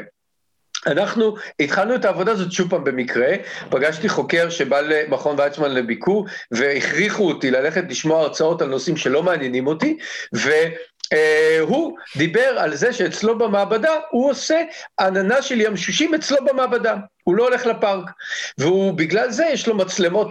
[0.88, 3.28] אנחנו התחלנו את העבודה הזאת שוב פעם במקרה,
[3.70, 9.68] פגשתי חוקר שבא למכון ויצמן לביקור והכריחו אותי ללכת לשמוע הרצאות על נושאים שלא מעניינים
[9.68, 9.98] אותי,
[10.36, 10.50] ו...
[11.14, 14.62] אה, הוא דיבר על זה שאצלו במעבדה הוא עושה
[15.00, 16.96] עננה של ימשושים אצלו במעבדה.
[17.32, 18.10] הוא לא הולך לפארק,
[18.58, 20.28] והוא, בגלל זה יש לו מצלמות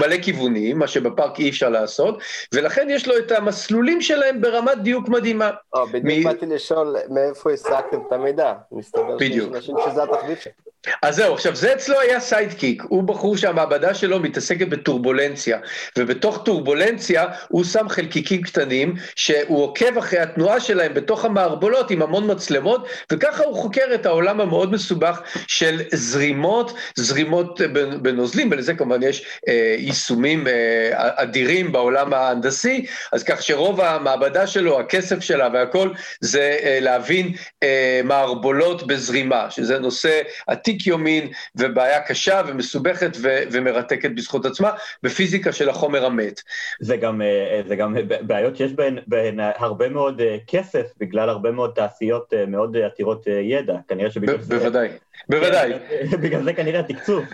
[0.00, 2.22] מלא כיוונים, מה שבפארק אי אפשר לעשות,
[2.54, 5.50] ולכן יש לו את המסלולים שלהם ברמת דיוק מדהימה.
[5.74, 6.46] או, בדיוק באתי.
[6.46, 10.70] לשאול מאיפה השגתם את המידע, מסתבר שיש אנשים שזה התחביב שלהם.
[11.02, 15.58] אז זהו, עכשיו זה אצלו היה sidekick, הוא בחור שהמעבדה שלו מתעסקת בטורבולנציה,
[15.98, 22.30] ובתוך טורבולנציה הוא שם חלקיקים קטנים, שהוא עוקב אחרי התנועה שלהם בתוך המערבולות עם המון
[22.30, 25.80] מצלמות, וככה הוא חוקר את העולם המאוד מסובך של
[26.30, 27.60] זרימות, זרימות
[28.02, 34.80] בנוזלים, ולזה כמובן יש אה, יישומים אה, אדירים בעולם ההנדסי, אז כך שרוב המעבדה שלו,
[34.80, 35.90] הכסף שלה והכל,
[36.20, 44.10] זה אה, להבין אה, מערבולות בזרימה, שזה נושא עתיק יומין ובעיה קשה ומסובכת ו- ומרתקת
[44.10, 44.70] בזכות עצמה,
[45.02, 46.40] בפיזיקה של החומר המת.
[46.80, 47.20] זה גם,
[47.68, 53.26] זה גם בעיות שיש בהן, בהן הרבה מאוד כסף, בגלל הרבה מאוד תעשיות מאוד עתירות
[53.26, 54.58] ידע, כנראה שבגלל זה...
[54.58, 54.88] בוודאי.
[55.28, 55.72] בוודאי.
[56.22, 57.24] בגלל זה כנראה תקצוב.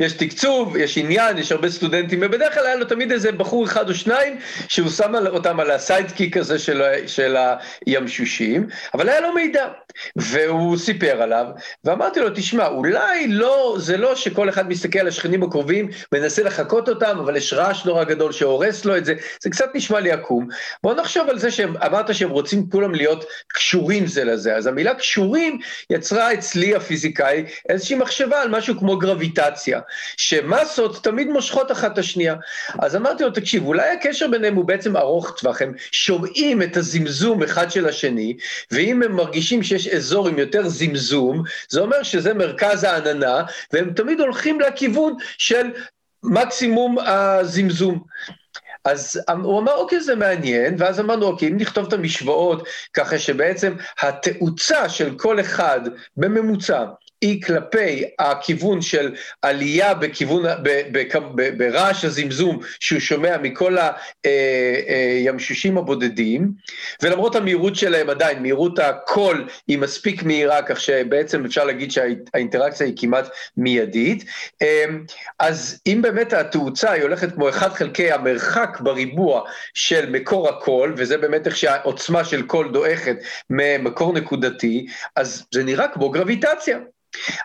[0.00, 3.88] יש תקצוב, יש עניין, יש הרבה סטודנטים, ובדרך כלל היה לו תמיד איזה בחור אחד
[3.88, 7.36] או שניים, שהוא שם אותם על הסיידקיק הזה של, של
[7.86, 9.66] הימשושים, אבל היה לו מידע,
[10.16, 11.46] והוא סיפר עליו,
[11.84, 16.88] ואמרתי לו, תשמע, אולי לא, זה לא שכל אחד מסתכל על השכנים הקרובים, מנסה לחקות
[16.88, 20.48] אותם, אבל יש רעש נורא גדול שהורס לו את זה, זה קצת נשמע לי עקום.
[20.82, 25.58] בוא נחשוב על זה שאמרת שהם רוצים כולם להיות קשורים זה לזה, אז המילה קשורים
[25.90, 29.80] יצרה אצלי הפיזיקאי אליי איזושהי מחשבה על משהו כמו גרביטציה,
[30.16, 32.34] שמסות תמיד מושכות אחת את השנייה.
[32.78, 37.42] אז אמרתי לו, תקשיב, אולי הקשר ביניהם הוא בעצם ארוך טווח, הם שומעים את הזמזום
[37.42, 38.36] אחד של השני,
[38.70, 44.20] ואם הם מרגישים שיש אזור עם יותר זמזום, זה אומר שזה מרכז העננה, והם תמיד
[44.20, 45.66] הולכים לכיוון של
[46.22, 48.02] מקסימום הזמזום.
[48.84, 53.74] אז הוא אמר, אוקיי, זה מעניין, ואז אמרנו, אוקיי, אם נכתוב את המשוואות, ככה שבעצם
[54.00, 55.80] התאוצה של כל אחד
[56.16, 56.84] בממוצע
[57.20, 60.44] היא כלפי הכיוון של עלייה בכיוון,
[61.56, 63.76] ברעש הזמזום שהוא שומע מכל
[64.24, 66.52] הימשושים אה, אה, הבודדים,
[67.02, 72.94] ולמרות המהירות שלהם עדיין, מהירות הקול היא מספיק מהירה, כך שבעצם אפשר להגיד שהאינטראקציה היא
[72.96, 74.24] כמעט מיידית.
[74.62, 74.84] אה,
[75.38, 79.42] אז אם באמת התאוצה היא הולכת כמו אחד חלקי המרחק בריבוע
[79.74, 83.16] של מקור הקול, וזה באמת איך שהעוצמה של קול דועכת
[83.50, 86.78] ממקור נקודתי, אז זה נראה כמו גרביטציה.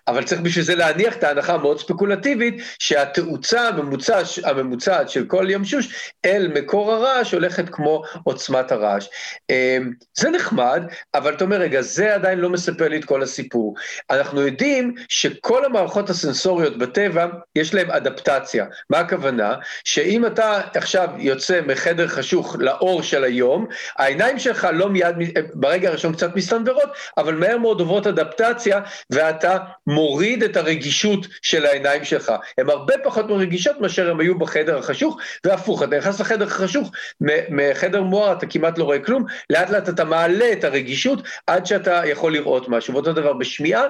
[0.07, 6.11] אבל צריך בשביל זה להניח את ההנחה המאוד ספקולטיבית שהתאוצה הממוצע, הממוצעת של כל ימשוש
[6.25, 9.07] אל מקור הרעש הולכת כמו עוצמת הרעש.
[9.49, 13.75] אמ, זה נחמד, אבל אתה אומר, רגע, זה עדיין לא מספר לי את כל הסיפור.
[14.09, 18.65] אנחנו יודעים שכל המערכות הסנסוריות בטבע, יש להן אדפטציה.
[18.89, 19.55] מה הכוונה?
[19.83, 25.15] שאם אתה עכשיו יוצא מחדר חשוך לאור של היום, העיניים שלך לא מיד,
[25.53, 29.52] ברגע הראשון קצת מסתנוורות, אבל מהר מאוד עוברות אדפטציה, ואתה
[29.87, 32.31] מוריד את הרגישות של העיניים שלך.
[32.57, 36.91] הן הרבה פחות רגישות מאשר הן היו בחדר החשוך, והפוך, אתה נכנס לחדר החשוך,
[37.49, 42.01] מחדר מואר אתה כמעט לא רואה כלום, לאט לאט אתה מעלה את הרגישות עד שאתה
[42.05, 42.93] יכול לראות משהו.
[42.93, 43.83] ואותו דבר בשמיעה,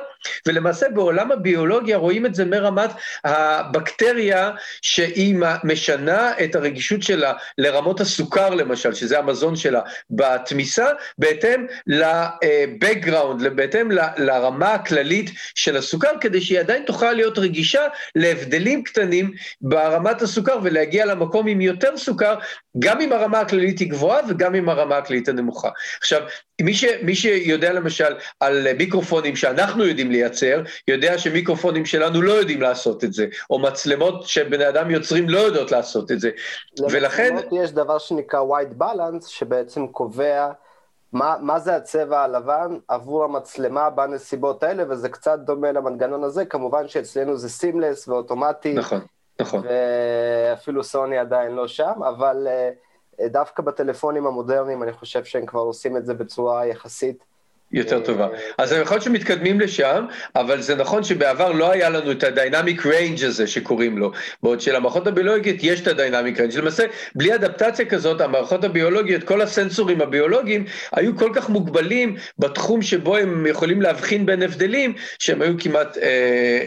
[0.47, 2.89] ולמעשה בעולם הביולוגיה רואים את זה מרמת
[3.23, 13.49] הבקטריה שהיא משנה את הרגישות שלה לרמות הסוכר למשל, שזה המזון שלה, בתמיסה, בהתאם ל-background,
[13.55, 20.59] בהתאם לרמה הכללית של הסוכר, כדי שהיא עדיין תוכל להיות רגישה להבדלים קטנים ברמת הסוכר
[20.63, 22.35] ולהגיע למקום עם יותר סוכר,
[22.79, 25.69] גם אם הרמה הכללית היא גבוהה וגם אם הרמה הכללית הנמוכה.
[25.97, 26.21] עכשיו,
[26.61, 32.61] מי, ש, מי שיודע למשל על מיקרופונים שאנחנו יודעים לייצר, יודע שמיקרופונים שלנו לא יודעים
[32.61, 36.29] לעשות את זה, או מצלמות שבני אדם יוצרים לא יודעות לעשות את זה.
[36.89, 37.35] ולכן...
[37.63, 40.51] יש דבר שנקרא white balance, שבעצם קובע
[41.13, 46.87] מה, מה זה הצבע הלבן עבור המצלמה בנסיבות האלה, וזה קצת דומה למנגנון הזה, כמובן
[46.87, 48.73] שאצלנו זה סימלס ואוטומטי.
[48.73, 48.99] נכון,
[49.41, 49.61] נכון.
[49.63, 52.47] ואפילו סוני עדיין לא שם, אבל
[53.19, 57.23] אה, דווקא בטלפונים המודרניים אני חושב שהם כבר עושים את זה בצורה יחסית
[57.73, 58.27] יותר טובה.
[58.57, 60.05] אז יכול להיות שמתקדמים לשם,
[60.35, 64.11] אבל זה נכון שבעבר לא היה לנו את ה dynamic range הזה שקוראים לו,
[64.43, 66.57] בעוד שלמערכות הביולוגיות יש את ה dynamic range.
[66.57, 66.83] למעשה,
[67.15, 73.45] בלי אדפטציה כזאת, המערכות הביולוגיות, כל הסנסורים הביולוגיים, היו כל כך מוגבלים בתחום שבו הם
[73.45, 76.03] יכולים להבחין בין הבדלים, שהם היו כמעט אה,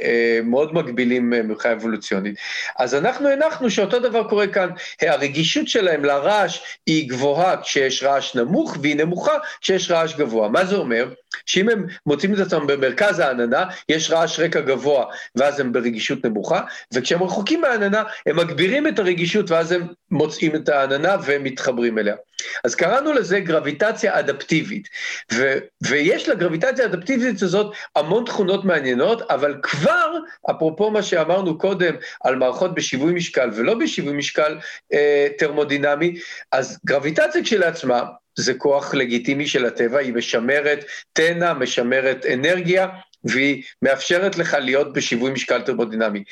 [0.02, 2.34] אה, מאוד מגבילים אה, מבחינה אבולוציונית.
[2.78, 4.68] אז אנחנו הנחנו שאותו דבר קורה כאן,
[5.02, 10.48] הרגישות שלהם לרעש היא גבוהה כשיש רעש נמוך, והיא נמוכה כשיש רעש גבוה.
[10.48, 10.95] מה זה אומר?
[11.02, 11.14] אומר
[11.46, 15.04] שאם הם מוצאים את עצמם במרכז העננה, יש רעש רקע גבוה,
[15.36, 16.60] ואז הם ברגישות נמוכה,
[16.94, 22.16] וכשהם רחוקים מהעננה, הם מגבירים את הרגישות, ואז הם מוצאים את העננה והם מתחברים אליה.
[22.64, 24.88] אז קראנו לזה גרביטציה אדפטיבית,
[25.32, 30.12] ו- ויש לגרביטציה האדפטיבית הזאת המון תכונות מעניינות, אבל כבר,
[30.50, 34.58] אפרופו מה שאמרנו קודם על מערכות בשיווי משקל ולא בשיווי משקל
[34.92, 36.18] אה, טרמודינמי,
[36.52, 38.02] אז גרביטציה כשלעצמה,
[38.36, 42.86] זה כוח לגיטימי של הטבע, היא משמרת תנע, משמרת אנרגיה,
[43.24, 46.24] והיא מאפשרת לך להיות בשיווי משקל טרמודינמי.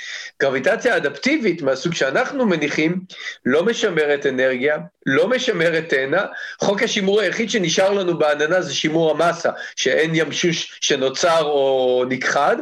[0.42, 3.00] גרביטציה אדפטיבית מהסוג שאנחנו מניחים
[3.44, 6.22] לא משמרת אנרגיה, לא משמרת תנע,
[6.60, 12.56] חוק השימור היחיד שנשאר לנו בעננה זה שימור המסה, שאין ימשוש שנוצר או נכחד,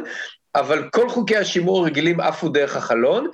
[0.55, 3.27] אבל כל חוקי השימור הרגילים עפו דרך החלון.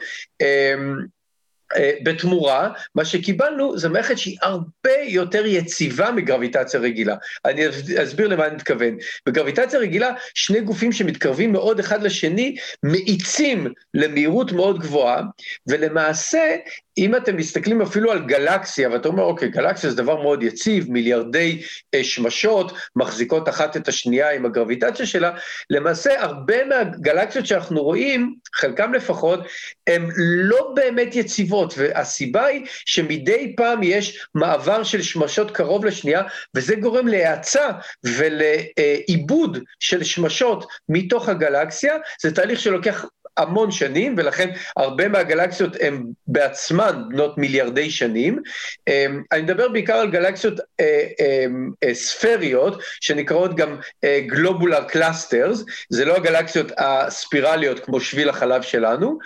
[1.78, 7.16] אה, בתמורה, מה שקיבלנו זה מערכת שהיא הרבה יותר יציבה מגרביטציה רגילה.
[7.46, 7.64] אני
[8.04, 8.98] אסביר למה אני מתכוון.
[9.26, 15.22] בגרביטציה רגילה, שני גופים שמתקרבים מאוד אחד לשני, מאיצים למהירות מאוד גבוהה,
[15.68, 16.56] ולמעשה
[17.00, 21.62] אם אתם מסתכלים אפילו על גלקסיה, ואתה אומר, אוקיי, גלקסיה זה דבר מאוד יציב, מיליארדי
[21.94, 25.32] אה, שמשות מחזיקות אחת את השנייה עם הגרביטציה שלה,
[25.70, 29.40] למעשה הרבה מהגלקסיות שאנחנו רואים, חלקם לפחות,
[29.88, 36.22] הן לא באמת יציבות, והסיבה היא שמדי פעם יש מעבר של שמשות קרוב לשנייה,
[36.56, 37.70] וזה גורם להאצה
[38.04, 43.06] ולעיבוד של שמשות מתוך הגלקסיה, זה תהליך שלוקח
[43.40, 48.42] המון שנים, ולכן הרבה מהגלקסיות הן בעצמן בנות מיליארדי שנים.
[48.88, 53.78] אמ, אני מדבר בעיקר על גלקסיות אה, אמ, אה, ספריות, שנקראות גם
[54.26, 59.20] globular אה, clusters, זה לא הגלקסיות הספירליות כמו שביל החלב שלנו,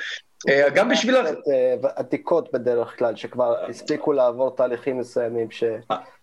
[0.76, 1.16] גם בשביל...
[1.96, 5.64] עתיקות בדרך כלל, שכבר הספיקו לעבור תהליכים מסוימים ש...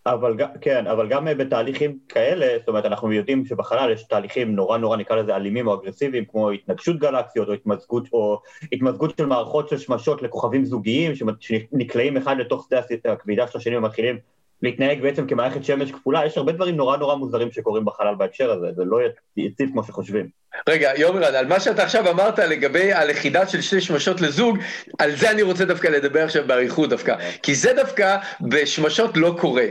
[0.06, 4.96] אבל כן, אבל גם בתהליכים כאלה, זאת אומרת, אנחנו יודעים שבחלל יש תהליכים נורא נורא,
[4.96, 8.40] נקרא לזה אלימים או אגרסיביים, כמו התנגשות גלקסיות או התמזגות, או
[8.72, 14.18] התמזגות של מערכות של שמשות לכוכבים זוגיים, שנקלעים אחד לתוך שדה הכבידה של השני ומתחילים
[14.62, 18.66] להתנהג בעצם כמערכת שמש כפולה, יש הרבה דברים נורא נורא מוזרים שקורים בחלל בהקשר הזה,
[18.76, 18.98] זה לא
[19.36, 20.40] יציב כמו שחושבים.
[20.68, 24.58] רגע, יומרן, על מה שאתה עכשיו אמרת לגבי הלכידה של שתי שמשות לזוג,
[24.98, 29.66] על זה אני רוצה דווקא לדבר עכשיו באריכות דווקא, כי זה דווקא בשמשות לא קורה.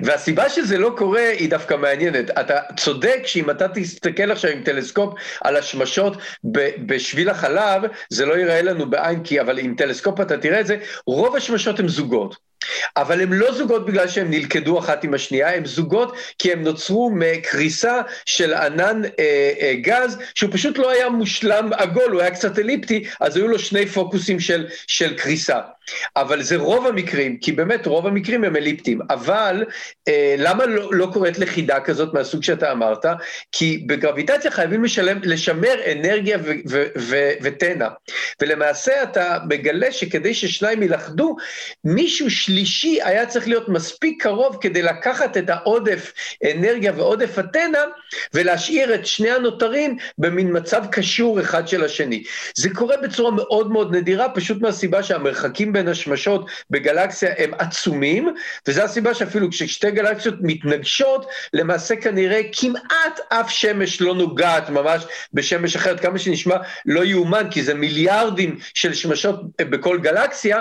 [0.00, 2.30] והסיבה שזה לא קורה היא דווקא מעניינת.
[2.30, 6.16] אתה צודק שאם אתה תסתכל עכשיו עם טלסקופ על השמשות
[6.86, 10.76] בשביל החלב, זה לא ייראה לנו בעין, כי אבל עם טלסקופ אתה תראה את זה,
[11.06, 12.51] רוב השמשות הן זוגות.
[12.96, 17.10] אבל הם לא זוגות בגלל שהם נלכדו אחת עם השנייה, הם זוגות כי הם נוצרו
[17.14, 22.58] מקריסה של ענן אה, אה, גז, שהוא פשוט לא היה מושלם עגול, הוא היה קצת
[22.58, 25.60] אליפטי, אז היו לו שני פוקוסים של, של קריסה.
[26.16, 28.98] אבל זה רוב המקרים, כי באמת רוב המקרים הם אליפטיים.
[29.10, 29.64] אבל
[30.08, 33.04] אה, למה לא, לא קורית לכידה כזאת מהסוג שאתה אמרת?
[33.52, 36.38] כי בגרביטציה חייבים לשלם, לשמר אנרגיה
[37.42, 37.88] ותנע.
[38.42, 41.36] ולמעשה אתה מגלה שכדי ששניים ילכדו,
[41.84, 42.30] מישהו.
[42.52, 46.12] השלישי היה צריך להיות מספיק קרוב כדי לקחת את העודף
[46.54, 47.78] אנרגיה ועודף אתנה
[48.34, 52.24] ולהשאיר את שני הנותרים במין מצב קשור אחד של השני.
[52.54, 58.34] זה קורה בצורה מאוד מאוד נדירה, פשוט מהסיבה שהמרחקים בין השמשות בגלקסיה הם עצומים,
[58.68, 65.76] וזו הסיבה שאפילו כששתי גלקסיות מתנגשות, למעשה כנראה כמעט אף שמש לא נוגעת ממש בשמש
[65.76, 70.60] אחרת, כמה שנשמע לא יאומן, כי זה מיליארדים של שמשות בכל גלקסיה,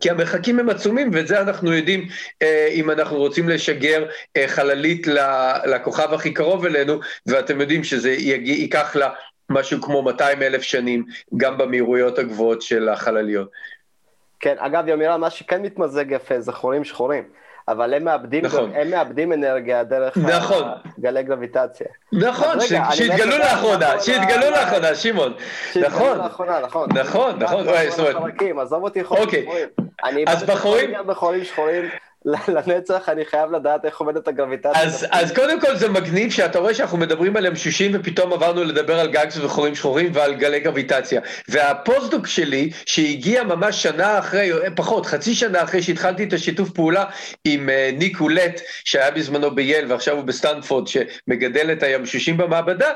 [0.00, 2.08] כי המרחקים הם עצומים, ואת זה אנחנו יודעים
[2.42, 4.06] אה, אם אנחנו רוצים לשגר
[4.36, 5.06] אה, חללית
[5.66, 9.10] לכוכב הכי קרוב אלינו, ואתם יודעים שזה יגיע, ייקח לה
[9.50, 11.04] משהו כמו 200 אלף שנים,
[11.36, 13.48] גם במהירויות הגבוהות של החלליות.
[14.40, 17.24] כן, אגב, יומירה, מה שכן מתמזג יפה זה חורים שחורים.
[17.68, 18.70] אבל הם מאבדים, נכון.
[18.74, 20.62] הם מאבדים אנרגיה דרך נכון.
[21.00, 21.86] גלי גרביטציה.
[22.12, 22.60] נכון,
[22.90, 25.32] שהתגלו לאחרונה, שהתגלו לאחרונה, שמעון.
[25.86, 26.18] נכון.
[26.18, 26.88] לאחרונה, נכון.
[26.94, 27.66] נכון, נכון.
[28.60, 29.46] עזוב אותי חורים אוקיי.
[30.26, 30.90] אז בחורים...
[31.06, 31.88] בחורים שחורים
[32.24, 34.82] לנצח אני חייב לדעת איך עומדת הגרביטציה.
[34.82, 39.00] אז, אז קודם כל זה מגניב שאתה רואה שאנחנו מדברים על ימשושים ופתאום עברנו לדבר
[39.00, 41.20] על גאגס וחורים שחורים ועל גלי גרביטציה.
[41.48, 47.04] והפוסט-דוק שלי, שהגיע ממש שנה אחרי, פחות, חצי שנה אחרי שהתחלתי את השיתוף פעולה
[47.44, 52.92] עם אה, ניק אולט, שהיה בזמנו בייל ועכשיו הוא בסטנפורד, שמגדל את הימשושים במעבדה,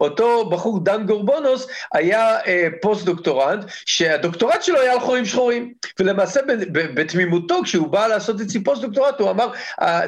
[0.00, 2.46] אותו בחור דן גורבונוס היה אה,
[2.82, 5.72] פוסט-דוקטורנט, שהדוקטורט שלו היה על חורים שחורים.
[6.00, 6.40] ולמעשה
[6.72, 9.48] בתמימותו, כשהוא בא לעשות את פוסט-דוקטורט, הוא אמר,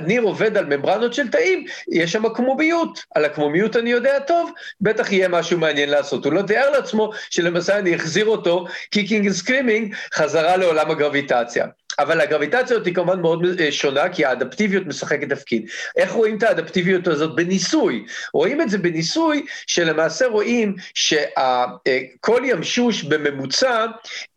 [0.06, 4.50] ניר עובד על ממברנות של תאים, יש שם עקמומיות, על העקמומיות אני יודע טוב,
[4.80, 6.24] בטח יהיה משהו מעניין לעשות.
[6.24, 11.66] הוא לא תיאר לעצמו שלמעשה אני אחזיר אותו, kicking ו screaming, חזרה לעולם הגרביטציה.
[11.98, 15.68] אבל הגרביטציה הזאת היא כמובן מאוד אה, שונה, כי האדפטיביות משחקת תפקיד.
[15.96, 17.36] איך רואים את האדפטיביות הזאת?
[17.36, 18.04] בניסוי.
[18.32, 23.86] רואים את זה בניסוי, שלמעשה רואים שכל ימשוש בממוצע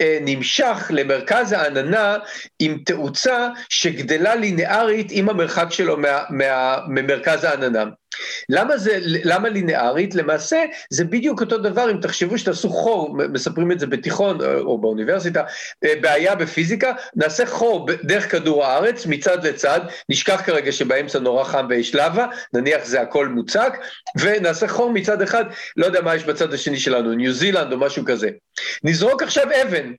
[0.01, 2.17] אה, נמשך למרכז העננה
[2.59, 7.83] עם תאוצה שגדלה לינארית עם המרחק שלו מה, מה, ממרכז העננה.
[8.49, 10.15] למה זה, למה לינארית?
[10.15, 15.43] למעשה זה בדיוק אותו דבר אם תחשבו שתעשו חור, מספרים את זה בתיכון או באוניברסיטה,
[15.83, 19.79] אה, בעיה בפיזיקה, נעשה חור דרך כדור הארץ מצד לצד,
[20.09, 23.77] נשכח כרגע שבאמצע נורא חם ויש לבה, נניח זה הכל מוצק,
[24.19, 25.45] ונעשה חור מצד אחד,
[25.77, 28.29] לא יודע מה יש בצד השני שלנו, ניו זילנד או משהו כזה.
[28.83, 29.91] נזרוק עכשיו אבן,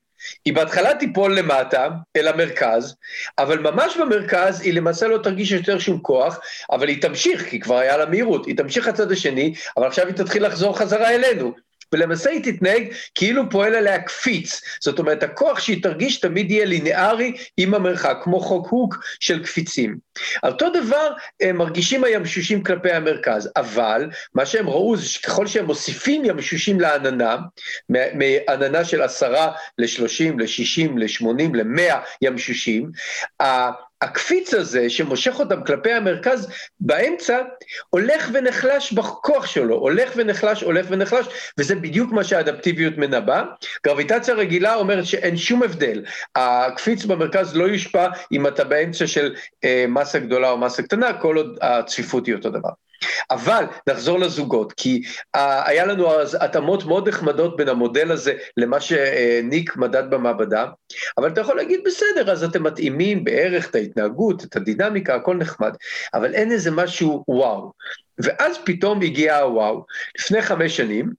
[0.45, 2.97] היא בהתחלה תיפול למטה, אל המרכז,
[3.39, 6.39] אבל ממש במרכז היא למעשה לא תרגיש יותר שום כוח,
[6.71, 10.15] אבל היא תמשיך, כי כבר היה לה מהירות, היא תמשיך לצד השני, אבל עכשיו היא
[10.15, 11.70] תתחיל לחזור חזרה אלינו.
[11.93, 12.83] ולמעשה היא תתנהג
[13.15, 14.61] כאילו פועל עליה קפיץ.
[14.81, 19.97] זאת אומרת, הכוח שהיא תרגיש תמיד יהיה לינארי עם המרחק, כמו חוק הוק של קפיצים.
[20.43, 21.13] אותו דבר
[21.55, 27.37] מרגישים הימשושים כלפי המרכז, אבל מה שהם ראו זה שככל שהם מוסיפים ימשושים לעננה,
[27.89, 32.91] מעננה של עשרה לשלושים, לשישים, לשמונים, למאה ימשושים,
[34.03, 36.49] הקפיץ הזה שמושך אותם כלפי המרכז
[36.81, 37.39] באמצע,
[37.91, 41.27] הולך ונחלש בכוח שלו, הולך ונחלש, הולך ונחלש,
[41.59, 43.45] וזה בדיוק מה שהאדפטיביות מנבא.
[43.87, 46.05] גרביטציה רגילה אומרת שאין שום הבדל.
[46.37, 49.35] הקפיץ במרכז לא יושפע אם אתה באמצע של
[49.65, 52.71] אה, מסה גדולה או מסה קטנה, כל עוד הצפיפות היא אותו דבר.
[53.31, 55.03] אבל נחזור לזוגות, כי
[55.37, 60.67] uh, היה לנו אז התאמות מאוד נחמדות בין המודל הזה למה שניק מדד במעבדה,
[61.19, 65.73] אבל אתה יכול להגיד, בסדר, אז אתם מתאימים בערך את ההתנהגות, את הדינמיקה, הכל נחמד,
[66.15, 67.73] אבל אין איזה משהו וואו.
[68.19, 69.85] ואז פתאום הגיע הוואו.
[70.19, 71.13] לפני חמש שנים,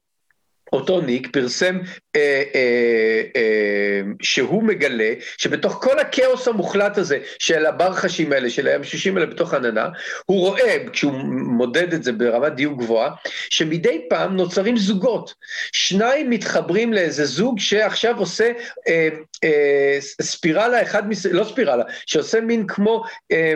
[0.73, 1.79] אותו ניק פרסם
[2.15, 9.17] אה, אה, אה, שהוא מגלה שבתוך כל הכאוס המוחלט הזה של הברחשים האלה, של הימשושים
[9.17, 9.89] האלה בתוך עננה,
[10.25, 13.11] הוא רואה, כשהוא מודד את זה ברמת דיוק גבוהה,
[13.49, 15.33] שמדי פעם נוצרים זוגות.
[15.71, 18.51] שניים מתחברים לאיזה זוג שעכשיו עושה
[18.87, 19.09] אה,
[19.43, 21.25] אה, ספירלה, אחד, מס...
[21.25, 23.53] לא ספירלה, שעושה מין כמו אה,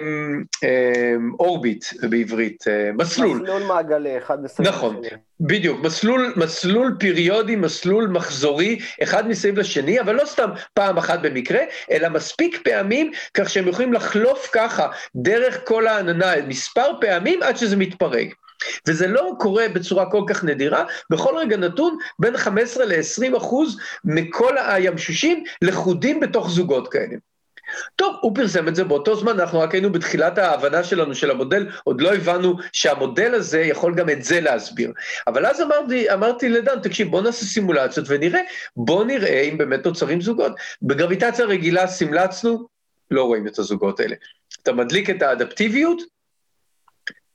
[0.63, 3.41] אה, אורביט בעברית, אה, מסלול.
[3.41, 4.67] מסלול מעגלי, אחד מסביב.
[4.67, 5.01] נכון,
[5.39, 11.59] בדיוק, מסלול, מסלול פריודי, מסלול מחזורי, אחד מסביב לשני, אבל לא סתם פעם אחת במקרה,
[11.91, 17.75] אלא מספיק פעמים כך שהם יכולים לחלוף ככה דרך כל העננה מספר פעמים עד שזה
[17.75, 18.27] מתפרק.
[18.87, 24.57] וזה לא קורה בצורה כל כך נדירה, בכל רגע נתון בין 15 ל-20 אחוז מכל
[24.57, 27.15] הימשושים לכודים בתוך זוגות כאלה.
[27.95, 31.67] טוב, הוא פרסם את זה באותו זמן, אנחנו רק היינו בתחילת ההבנה שלנו של המודל,
[31.83, 34.91] עוד לא הבנו שהמודל הזה יכול גם את זה להסביר.
[35.27, 38.41] אבל אז אמרתי, אמרתי לדן, תקשיב, בוא נעשה סימולציות ונראה,
[38.75, 40.51] בוא נראה אם באמת נוצרים זוגות.
[40.81, 42.67] בגרביטציה רגילה סימלצנו,
[43.11, 44.15] לא רואים את הזוגות האלה.
[44.63, 46.01] אתה מדליק את האדפטיביות,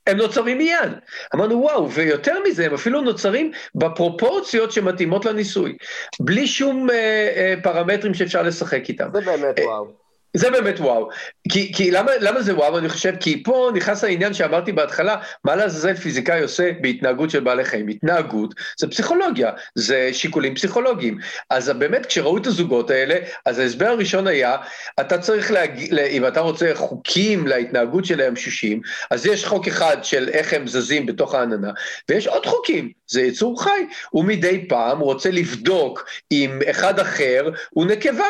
[0.06, 0.92] הם נוצרים מיד.
[1.34, 5.76] אמרנו, וואו, ויותר מזה, הם אפילו נוצרים בפרופורציות שמתאימות לניסוי,
[6.20, 6.96] בלי שום אה,
[7.36, 9.08] אה, פרמטרים שאפשר לשחק איתם.
[9.12, 9.99] זה באמת אה, וואו.
[10.34, 11.08] זה באמת וואו.
[11.48, 12.78] כי, כי למה, למה זה וואו?
[12.78, 17.64] אני חושב, כי פה נכנס העניין שאמרתי בהתחלה, מה לעזאזל פיזיקאי עושה בהתנהגות של בעלי
[17.64, 17.88] חיים?
[17.88, 21.18] התנהגות זה פסיכולוגיה, זה שיקולים פסיכולוגיים.
[21.50, 23.14] אז באמת, כשראו את הזוגות האלה,
[23.46, 24.56] אז ההסבר הראשון היה,
[25.00, 30.28] אתה צריך להגיד, אם אתה רוצה חוקים להתנהגות של הימשושים, אז יש חוק אחד של
[30.28, 31.70] איך הם זזים בתוך העננה,
[32.08, 33.86] ויש עוד חוקים, זה יצור חי.
[34.10, 38.24] הוא מדי פעם רוצה לבדוק אם אחד אחר הוא נקבה.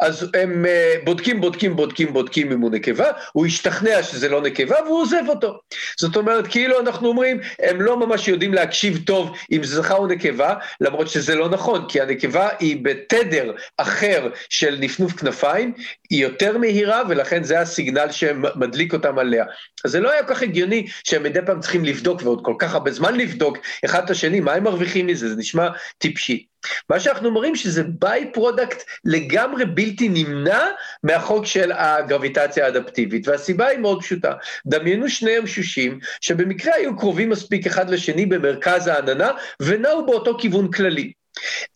[0.00, 4.76] אז הם אה, בודקים, בודקים, בודקים, בודקים אם הוא נקבה, הוא השתכנע שזה לא נקבה
[4.86, 5.58] והוא עוזב אותו.
[6.00, 10.06] זאת אומרת, כאילו אנחנו אומרים, הם לא ממש יודעים להקשיב טוב אם זה זכר או
[10.06, 15.72] נקבה, למרות שזה לא נכון, כי הנקבה היא בתדר אחר של נפנוף כנפיים,
[16.10, 19.44] היא יותר מהירה, ולכן זה ה signal שמדליק אותם עליה.
[19.84, 22.74] אז זה לא היה כל כך הגיוני שהם מדי פעם צריכים לבדוק, ועוד כל כך
[22.74, 25.28] הרבה זמן לבדוק אחד את השני, מה הם מרוויחים מזה?
[25.28, 25.68] זה נשמע
[25.98, 26.51] טיפשי.
[26.90, 30.66] מה שאנחנו אומרים שזה by-product לגמרי בלתי נמנע
[31.02, 34.32] מהחוק של הגרביטציה האדפטיבית, והסיבה היא מאוד פשוטה.
[34.66, 41.12] דמיינו שני ימשושים שבמקרה היו קרובים מספיק אחד לשני במרכז העננה ונעו באותו כיוון כללי.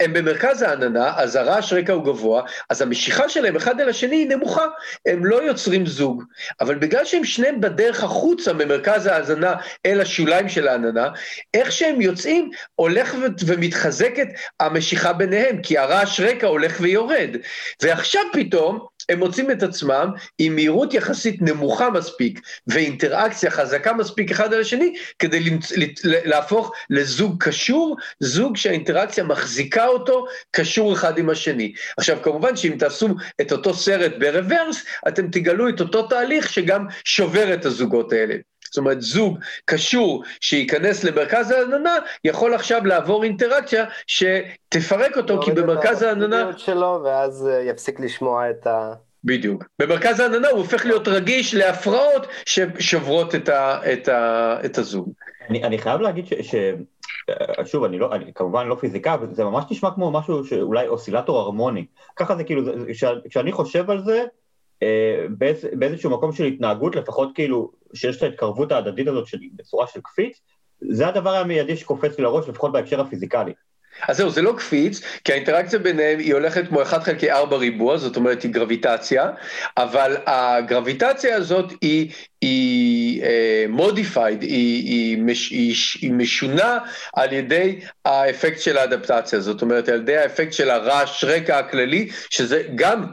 [0.00, 4.28] הם במרכז העננה, אז הרעש רקע הוא גבוה, אז המשיכה שלהם אחד אל השני היא
[4.28, 4.66] נמוכה,
[5.06, 6.22] הם לא יוצרים זוג.
[6.60, 9.54] אבל בגלל שהם שניהם בדרך החוצה ממרכז ההאזנה
[9.86, 11.08] אל השוליים של העננה,
[11.54, 13.14] איך שהם יוצאים הולך
[13.46, 14.28] ומתחזקת
[14.60, 17.30] המשיכה ביניהם, כי הרעש רקע הולך ויורד.
[17.82, 24.54] ועכשיו פתאום, הם מוצאים את עצמם עם מהירות יחסית נמוכה מספיק ואינטראקציה חזקה מספיק אחד
[24.54, 25.72] על השני, כדי למצ...
[26.04, 31.72] להפוך לזוג קשור, זוג שהאינטראקציה מחזיקה אותו קשור אחד עם השני.
[31.98, 33.08] עכשיו, כמובן שאם תעשו
[33.40, 38.34] את אותו סרט ברוורס, אתם תגלו את אותו תהליך שגם שובר את הזוגות האלה.
[38.70, 46.02] זאת אומרת, זוג קשור שייכנס למרכז העננה, יכול עכשיו לעבור אינטראקציה שתפרק אותו, כי במרכז
[46.02, 46.50] העננה...
[46.56, 48.92] שלו, ואז אה, יפסיק לשמוע את ה...
[49.24, 49.64] בדיוק.
[49.78, 55.12] במרכז העננה הוא הופך להיות רגיש להפרעות ששוברות את, ה, את, ה, את הזוג.
[55.50, 56.32] אני, אני חייב להגיד ש...
[56.34, 56.54] ש...
[57.64, 61.38] שוב, אני, לא, אני כמובן לא פיזיקה, אבל זה ממש נשמע כמו משהו שאולי אוסילטור
[61.38, 61.86] הרמוני.
[62.16, 62.62] ככה זה כאילו,
[63.28, 64.24] כשאני חושב על זה, אה,
[65.28, 70.00] באיז, באיזשהו מקום של התנהגות, לפחות כאילו, שיש את ההתקרבות ההדדית הזאת של, בצורה של
[70.00, 70.40] קפיץ,
[70.80, 73.52] זה הדבר המיידי שקופץ לי לראש, לפחות בהקשר הפיזיקלי.
[74.08, 77.96] אז זהו, זה לא קפיץ, כי האינטראקציה ביניהם היא הולכת כמו 1 חלקי 4 ריבוע,
[77.96, 79.30] זאת אומרת היא גרביטציה,
[79.76, 86.78] אבל הגרביטציה הזאת היא, היא uh, modified, היא, היא, מש, היא, היא משונה
[87.14, 92.62] על ידי האפקט של האדפטציה, זאת אומרת על ידי האפקט של הרעש רקע הכללי, שזה
[92.74, 93.06] גם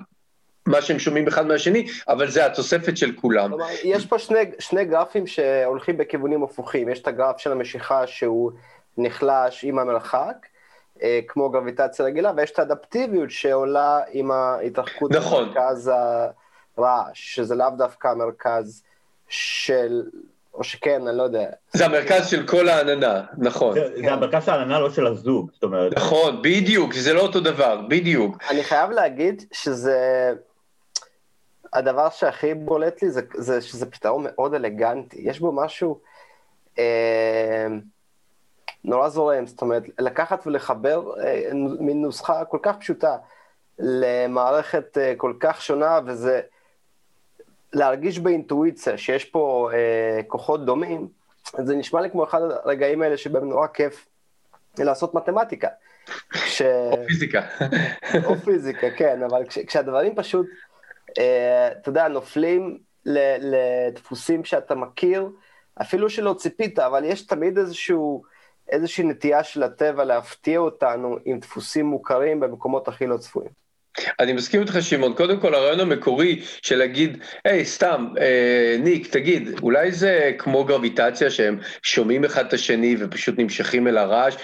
[0.65, 3.49] מה שהם שומעים אחד מהשני, אבל זה התוספת של כולם.
[3.49, 8.51] כלומר, יש פה שני, שני גרפים שהולכים בכיוונים הפוכים, יש את הגרף של המשיכה שהוא
[8.97, 10.35] נחלש עם המרחק,
[11.03, 15.43] אה, כמו גרביטציה רגילה, ויש את האדפטיביות שעולה עם ההתרחקות נכון.
[15.45, 15.91] במרכז
[16.77, 18.83] הרעש, שזה לאו דווקא המרכז
[19.27, 20.03] של,
[20.53, 21.45] או שכן, אני לא יודע.
[21.73, 23.73] זה המרכז של כל העננה, נכון.
[23.73, 25.97] זה, זה המרכז של העננה, לא של הזוג, זאת אומרת.
[25.97, 28.37] נכון, בדיוק, זה לא אותו דבר, בדיוק.
[28.49, 30.33] אני חייב להגיד שזה...
[31.73, 35.99] הדבר שהכי בולט לי זה, זה שזה פתרון מאוד אלגנטי, יש בו משהו
[36.79, 37.67] אה,
[38.83, 41.49] נורא זורם, זאת אומרת, לקחת ולחבר אה,
[41.79, 43.17] מין נוסחה כל כך פשוטה
[43.79, 46.41] למערכת אה, כל כך שונה, וזה
[47.73, 51.07] להרגיש באינטואיציה שיש פה אה, כוחות דומים,
[51.57, 54.07] זה נשמע לי כמו אחד הרגעים האלה שבהם נורא כיף
[54.77, 55.67] לעשות מתמטיקה.
[56.33, 56.61] ש...
[56.61, 57.41] או פיזיקה.
[58.25, 60.45] או פיזיקה, כן, אבל כש, כשהדברים פשוט
[61.11, 65.29] אתה יודע, נופלים לדפוסים שאתה מכיר,
[65.81, 68.23] אפילו שלא ציפית, אבל יש תמיד איזשהו,
[68.69, 73.62] איזושהי נטייה של הטבע להפתיע אותנו עם דפוסים מוכרים במקומות הכי לא צפויים.
[74.19, 79.49] אני מסכים איתך שמעון, קודם כל הרעיון המקורי של להגיד, היי סתם, אה, ניק, תגיד,
[79.61, 84.35] אולי זה כמו גרביטציה שהם שומעים אחד את השני ופשוט נמשכים אל הרעש,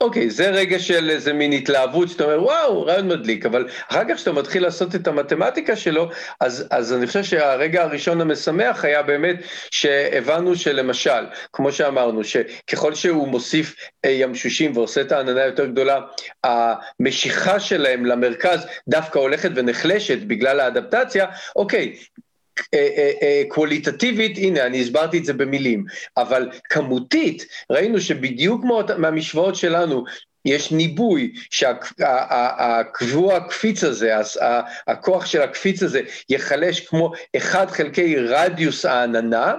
[0.00, 4.14] אוקיי, זה רגע של איזה מין התלהבות, שאתה אומר, וואו, רעיון מדליק, אבל אחר כך
[4.14, 6.10] כשאתה מתחיל לעשות את המתמטיקה שלו,
[6.40, 9.36] אז, אז אני חושב שהרגע הראשון המשמח היה באמת
[9.70, 13.74] שהבנו שלמשל, כמו שאמרנו, שככל שהוא מוסיף
[14.06, 16.00] ימשושים ועושה את העננה יותר גדולה,
[16.44, 21.26] המשיכה שלהם למרכז דווקא הולכת ונחלשת בגלל האדפטציה,
[21.56, 21.96] אוקיי,
[22.74, 25.84] אה, אה, אה, קווליטטיבית, הנה, אני הסברתי את זה במילים,
[26.16, 28.64] אבל כמותית, ראינו שבדיוק
[28.98, 30.04] מהמשוואות שלנו,
[30.44, 34.14] יש ניבוי שהקבוע הקפיץ הזה,
[34.86, 39.54] הכוח של הקפיץ הזה ייחלש כמו אחד חלקי רדיוס העננה,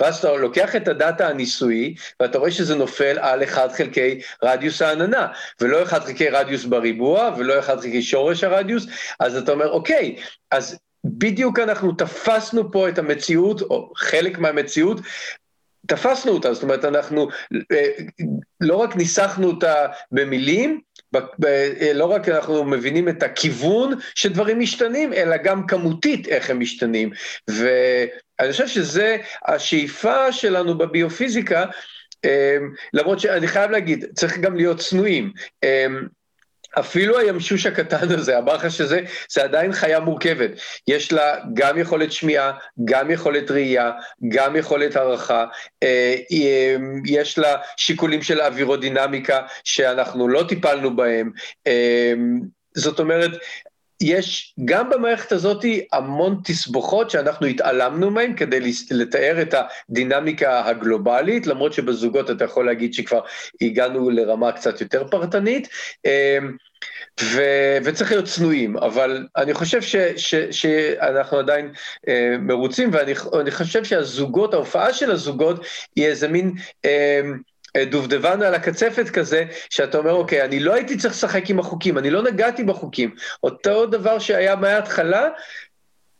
[0.00, 5.26] ואז אתה לוקח את הדאטה הניסויי, ואתה רואה שזה נופל על 1 חלקי רדיוס העננה,
[5.60, 8.86] ולא 1 חלקי רדיוס בריבוע, ולא 1 חלקי שורש הרדיוס,
[9.20, 10.16] אז אתה אומר, אוקיי,
[10.50, 15.00] אז בדיוק אנחנו תפסנו פה את המציאות, או חלק מהמציאות,
[15.86, 17.28] תפסנו אותה, זאת אומרת, אנחנו
[17.72, 17.90] אה,
[18.60, 20.80] לא רק ניסחנו אותה במילים,
[21.94, 27.10] לא רק אנחנו מבינים את הכיוון שדברים משתנים, אלא גם כמותית איך הם משתנים.
[27.48, 29.16] ואני חושב שזה
[29.46, 31.64] השאיפה שלנו בביופיזיקה,
[32.24, 32.56] אה,
[32.92, 35.32] למרות שאני חייב להגיד, צריך גם להיות צנועים.
[36.78, 39.00] אפילו הימשוש הקטן הזה, הברחש הזה,
[39.30, 40.50] זה עדיין חיה מורכבת.
[40.88, 42.52] יש לה גם יכולת שמיעה,
[42.84, 43.90] גם יכולת ראייה,
[44.28, 45.44] גם יכולת הערכה,
[45.82, 51.30] אה, אה, יש לה שיקולים של אווירודינמיקה שאנחנו לא טיפלנו בהם.
[51.66, 52.12] אה,
[52.74, 53.30] זאת אומרת,
[54.02, 61.72] יש גם במערכת הזאת המון תסבוכות שאנחנו התעלמנו מהן כדי לתאר את הדינמיקה הגלובלית, למרות
[61.72, 63.20] שבזוגות אתה יכול להגיד שכבר
[63.60, 65.68] הגענו לרמה קצת יותר פרטנית.
[66.04, 66.56] אמ,
[67.22, 67.42] ו,
[67.84, 71.72] וצריך להיות צנועים, אבל אני חושב ש, ש, שאנחנו עדיין
[72.08, 76.52] אה, מרוצים, ואני חושב שהזוגות, ההופעה של הזוגות היא איזה מין...
[76.84, 77.20] אה,
[77.76, 82.10] דובדבן על הקצפת כזה, שאתה אומר, אוקיי, אני לא הייתי צריך לשחק עם החוקים, אני
[82.10, 83.14] לא נגעתי בחוקים.
[83.42, 85.28] אותו דבר שהיה מההתחלה,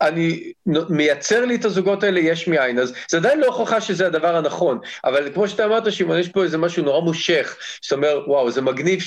[0.01, 4.37] אני מייצר לי את הזוגות האלה יש מאין, אז זה עדיין לא הוכחה שזה הדבר
[4.37, 8.51] הנכון, אבל כמו שאתה אמרת, שמעון, יש פה איזה משהו נורא מושך, שאתה אומר, וואו,
[8.51, 9.01] זה מגניב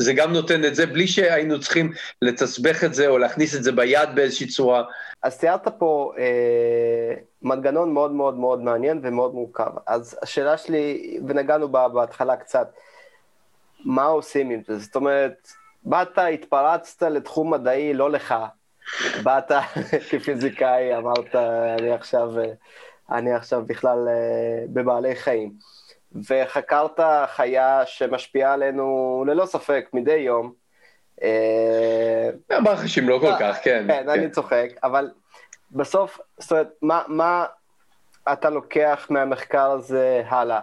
[0.00, 1.92] שזה גם נותן את זה, בלי שהיינו צריכים
[2.22, 4.82] לתסבך את זה או להכניס את זה ביד באיזושהי צורה.
[5.22, 9.70] אז תיארת פה אה, מנגנון מאוד מאוד מאוד מעניין ומאוד מורכב.
[9.86, 12.68] אז השאלה שלי, ונגענו בה בהתחלה קצת,
[13.84, 14.78] מה עושים עם זה?
[14.78, 15.48] זאת אומרת,
[15.84, 18.34] באת, התפרצת לתחום מדעי, לא לך.
[19.22, 19.52] באת
[20.10, 21.34] כפיזיקאי, אמרת,
[21.78, 22.28] אני עכשיו,
[23.12, 25.52] אני עכשיו בכלל אה, בבעלי חיים.
[26.14, 30.52] וחקרת חיה שמשפיעה עלינו ללא ספק מדי יום,
[32.50, 33.84] המרחשים אה, לא כל כך, כן.
[33.88, 34.30] כן, אני כן.
[34.30, 35.10] צוחק, אבל
[35.70, 36.68] בסוף, זאת אומרת,
[37.08, 37.46] מה
[38.32, 40.60] אתה לוקח מהמחקר הזה הלאה?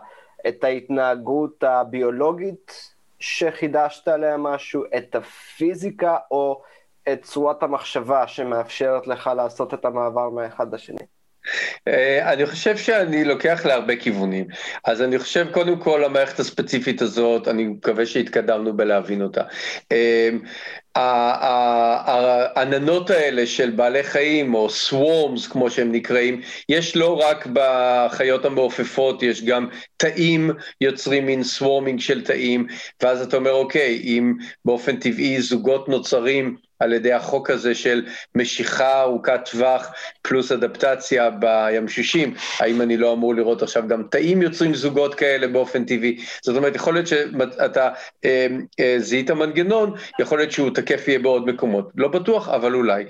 [0.47, 6.61] את ההתנהגות הביולוגית שחידשת עליה משהו, את הפיזיקה או
[7.13, 11.05] את צורת המחשבה שמאפשרת לך לעשות את המעבר מהאחד לשני?
[11.87, 14.45] אה, אני חושב שאני לוקח להרבה כיוונים.
[14.85, 19.41] אז אני חושב, קודם כל, המערכת הספציפית הזאת, אני מקווה שהתקדמנו בלהבין אותה.
[19.91, 20.29] אה,
[22.55, 29.23] העננות האלה של בעלי חיים, או swarms כמו שהם נקראים, יש לא רק בחיות המעופפות,
[29.23, 29.67] יש גם
[29.97, 32.67] תאים יוצרים מין swarming של תאים,
[33.03, 34.33] ואז אתה אומר, אוקיי, אם
[34.65, 38.05] באופן טבעי זוגות נוצרים על ידי החוק הזה של
[38.35, 44.75] משיכה ארוכת טווח פלוס אדפטציה בימשישים, האם אני לא אמור לראות עכשיו גם תאים יוצרים
[44.75, 46.17] זוגות כאלה באופן טבעי?
[46.41, 47.89] זאת אומרת, יכול להיות שאתה
[48.25, 48.47] אה,
[48.79, 51.89] אה, זיהית מנגנון, יכול להיות שהוא תקף יהיה בעוד מקומות.
[51.95, 53.05] לא בטוח, אבל אולי.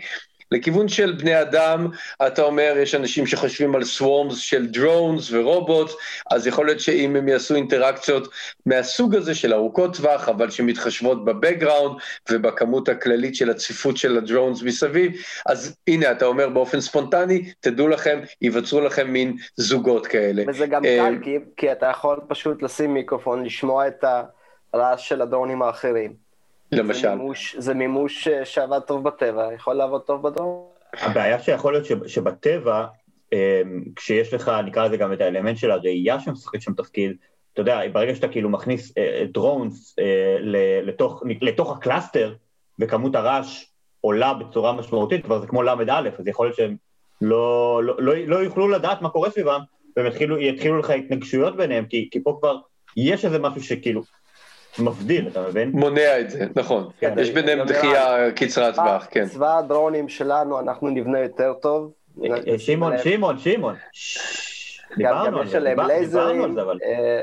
[0.51, 1.87] לכיוון של בני אדם,
[2.27, 5.95] אתה אומר, יש אנשים שחושבים על סוורמס של דרונס ורובוטס,
[6.31, 8.27] אז יכול להיות שאם הם יעשו אינטראקציות
[8.65, 11.99] מהסוג הזה של ארוכות טווח, אבל שמתחשבות בבקגראונד
[12.31, 15.11] ובכמות הכללית של הצפיפות של הדרונס מסביב,
[15.45, 20.43] אז הנה, אתה אומר באופן ספונטני, תדעו לכם, ייווצרו לכם מין זוגות כאלה.
[20.47, 24.03] וזה גם אה, קל, כי, כי אתה יכול פשוט לשים מיקרופון, לשמוע את
[24.73, 26.26] הרעש של הדרונים האחרים.
[26.72, 27.01] למשל.
[27.01, 30.68] זה מימוש, זה מימוש אה, שעבד טוב בטבע, יכול לעבוד טוב בדרום.
[30.93, 32.86] הבעיה שיכול להיות שבטבע,
[33.34, 37.11] אמ, כשיש לך, נקרא לזה גם את האלמנט של הראייה שמשחק שם תפקיד,
[37.53, 38.93] אתה יודע, ברגע שאתה כאילו מכניס
[39.34, 40.03] drones אה,
[40.55, 42.36] אה, לתוך, לתוך ה cluster,
[42.80, 43.65] וכמות הרעש
[44.01, 46.76] עולה בצורה משמעותית, כבר זה כמו ל"א, אז יכול להיות שהם
[47.22, 49.61] לא, לא, לא, לא יוכלו לדעת מה קורה סביבם,
[49.95, 52.57] והם יתחילו, יתחילו לך התנגשויות ביניהם, כי, כי פה כבר
[52.97, 54.01] יש איזה משהו שכאילו,
[54.80, 55.71] מבדיל, אתה מבין?
[55.71, 56.89] מונע את זה, נכון.
[56.99, 59.25] כן, יש ביניהם דחייה קצרת טווח, כן.
[59.25, 61.91] צבא הדרונים שלנו, אנחנו נבנה יותר טוב.
[62.23, 63.75] אה, אה, שמעון, שמעון, שמעון.
[64.97, 66.61] דיברנו על זה, דיברנו על זה,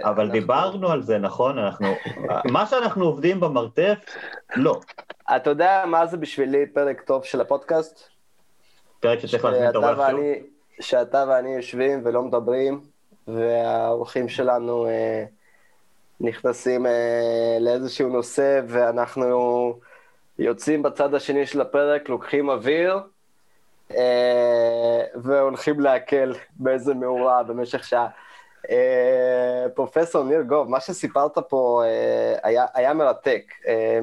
[0.04, 1.58] אבל אה, דיברנו על זה, נכון?
[1.58, 1.86] אנחנו,
[2.44, 3.98] מה שאנחנו עובדים במרתף,
[4.56, 4.80] לא.
[5.36, 8.08] אתה יודע מה זה בשבילי פרק טוב של הפודקאסט?
[9.00, 10.20] פרק שצריך להזמין את האורח שוב?
[10.80, 12.80] שאתה ואני יושבים ולא מדברים,
[13.28, 14.86] והאורחים שלנו...
[16.24, 19.78] נכנסים אה, לאיזשהו נושא ואנחנו
[20.38, 23.00] יוצאים בצד השני של הפרק, לוקחים אוויר
[23.96, 28.08] אה, והולכים להקל באיזה מאורע במשך שעה.
[28.70, 31.82] אה, פרופסור ניר גוב, מה שסיפרת פה
[32.42, 33.52] היה, היה מרתק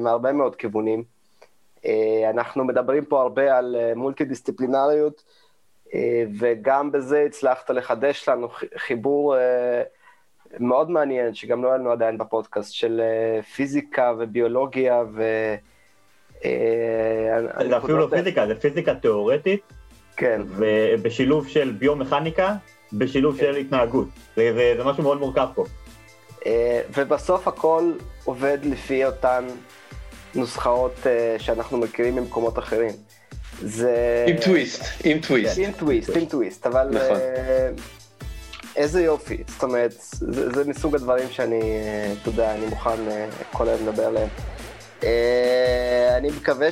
[0.00, 1.04] מהרבה מאוד כיוונים.
[2.30, 5.22] אנחנו מדברים פה הרבה על מולטי דיסציפלינריות,
[6.38, 9.36] וגם בזה הצלחת לחדש לנו חיבור
[10.60, 15.22] מאוד מעניין, שגם לא היה לנו עדיין בפודקאסט, של אה, פיזיקה וביולוגיה ו...
[16.44, 19.60] אה, זה אפילו לא פיזיקה, זה פיזיקה תיאורטית,
[20.16, 20.42] כן.
[20.46, 22.54] ובשילוב של ביומכניקה,
[22.92, 24.08] בשילוב של התנהגות.
[24.36, 25.64] זה, משהו מאוד מורכב פה.
[26.46, 27.92] אה, ובסוף הכל
[28.24, 29.44] עובד לפי אותן
[30.34, 31.06] נוסחאות
[31.38, 32.92] שאנחנו מכירים ממקומות אחרים.
[33.60, 34.24] זה...
[34.28, 35.58] עם טוויסט, עם טוויסט.
[35.58, 37.18] עם טוויסט, עם טוויסט, אבל נכון.
[38.76, 43.28] איזה יופי, זאת אומרת, זה, זה מסוג הדברים שאני, אה, אתה יודע, אני מוכן אה,
[43.52, 44.28] כל היום לדבר עליהם.
[45.04, 46.68] אה, אני מקווה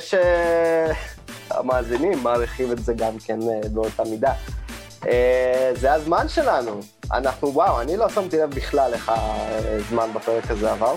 [1.49, 4.33] שהמאזינים מעריכים את זה גם כן אה, באותה מידה.
[5.07, 6.79] אה, זה הזמן שלנו.
[7.13, 10.95] אנחנו, וואו, אני לא שמתי לב בכלל איך הזמן בפרק הזה עבר.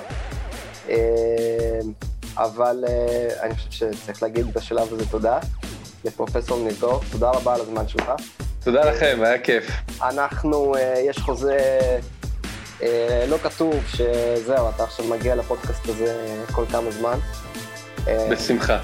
[0.88, 1.78] אה,
[2.36, 5.38] אבל אה, אני חושב שצריך להגיד בשלב הזה תודה
[6.05, 8.12] לפרופסור ניזור, תודה רבה על הזמן שלך.
[8.65, 9.71] תודה לכם, היה כיף.
[10.03, 11.59] אנחנו, אה, יש חוזה
[12.83, 17.19] אה, לא כתוב שזהו, אתה עכשיו מגיע לפודקאסט הזה כל כמה זמן.
[18.09, 18.79] אה, בשמחה.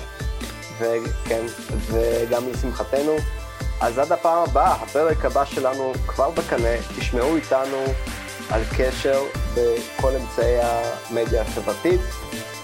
[0.79, 1.47] וכן,
[1.91, 3.17] וגם לשמחתנו.
[3.81, 7.85] אז עד הפעם הבאה, הפרק הבא שלנו כבר בקנה, תשמעו איתנו
[8.51, 9.23] על קשר
[9.55, 12.01] בכל אמצעי המדיה החברתית.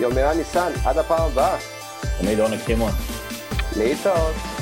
[0.01, 1.57] יומירן ניסן, עד הפעם הבאה.
[2.21, 2.93] תמיד עונג שמעון.
[3.77, 4.56] להתראות.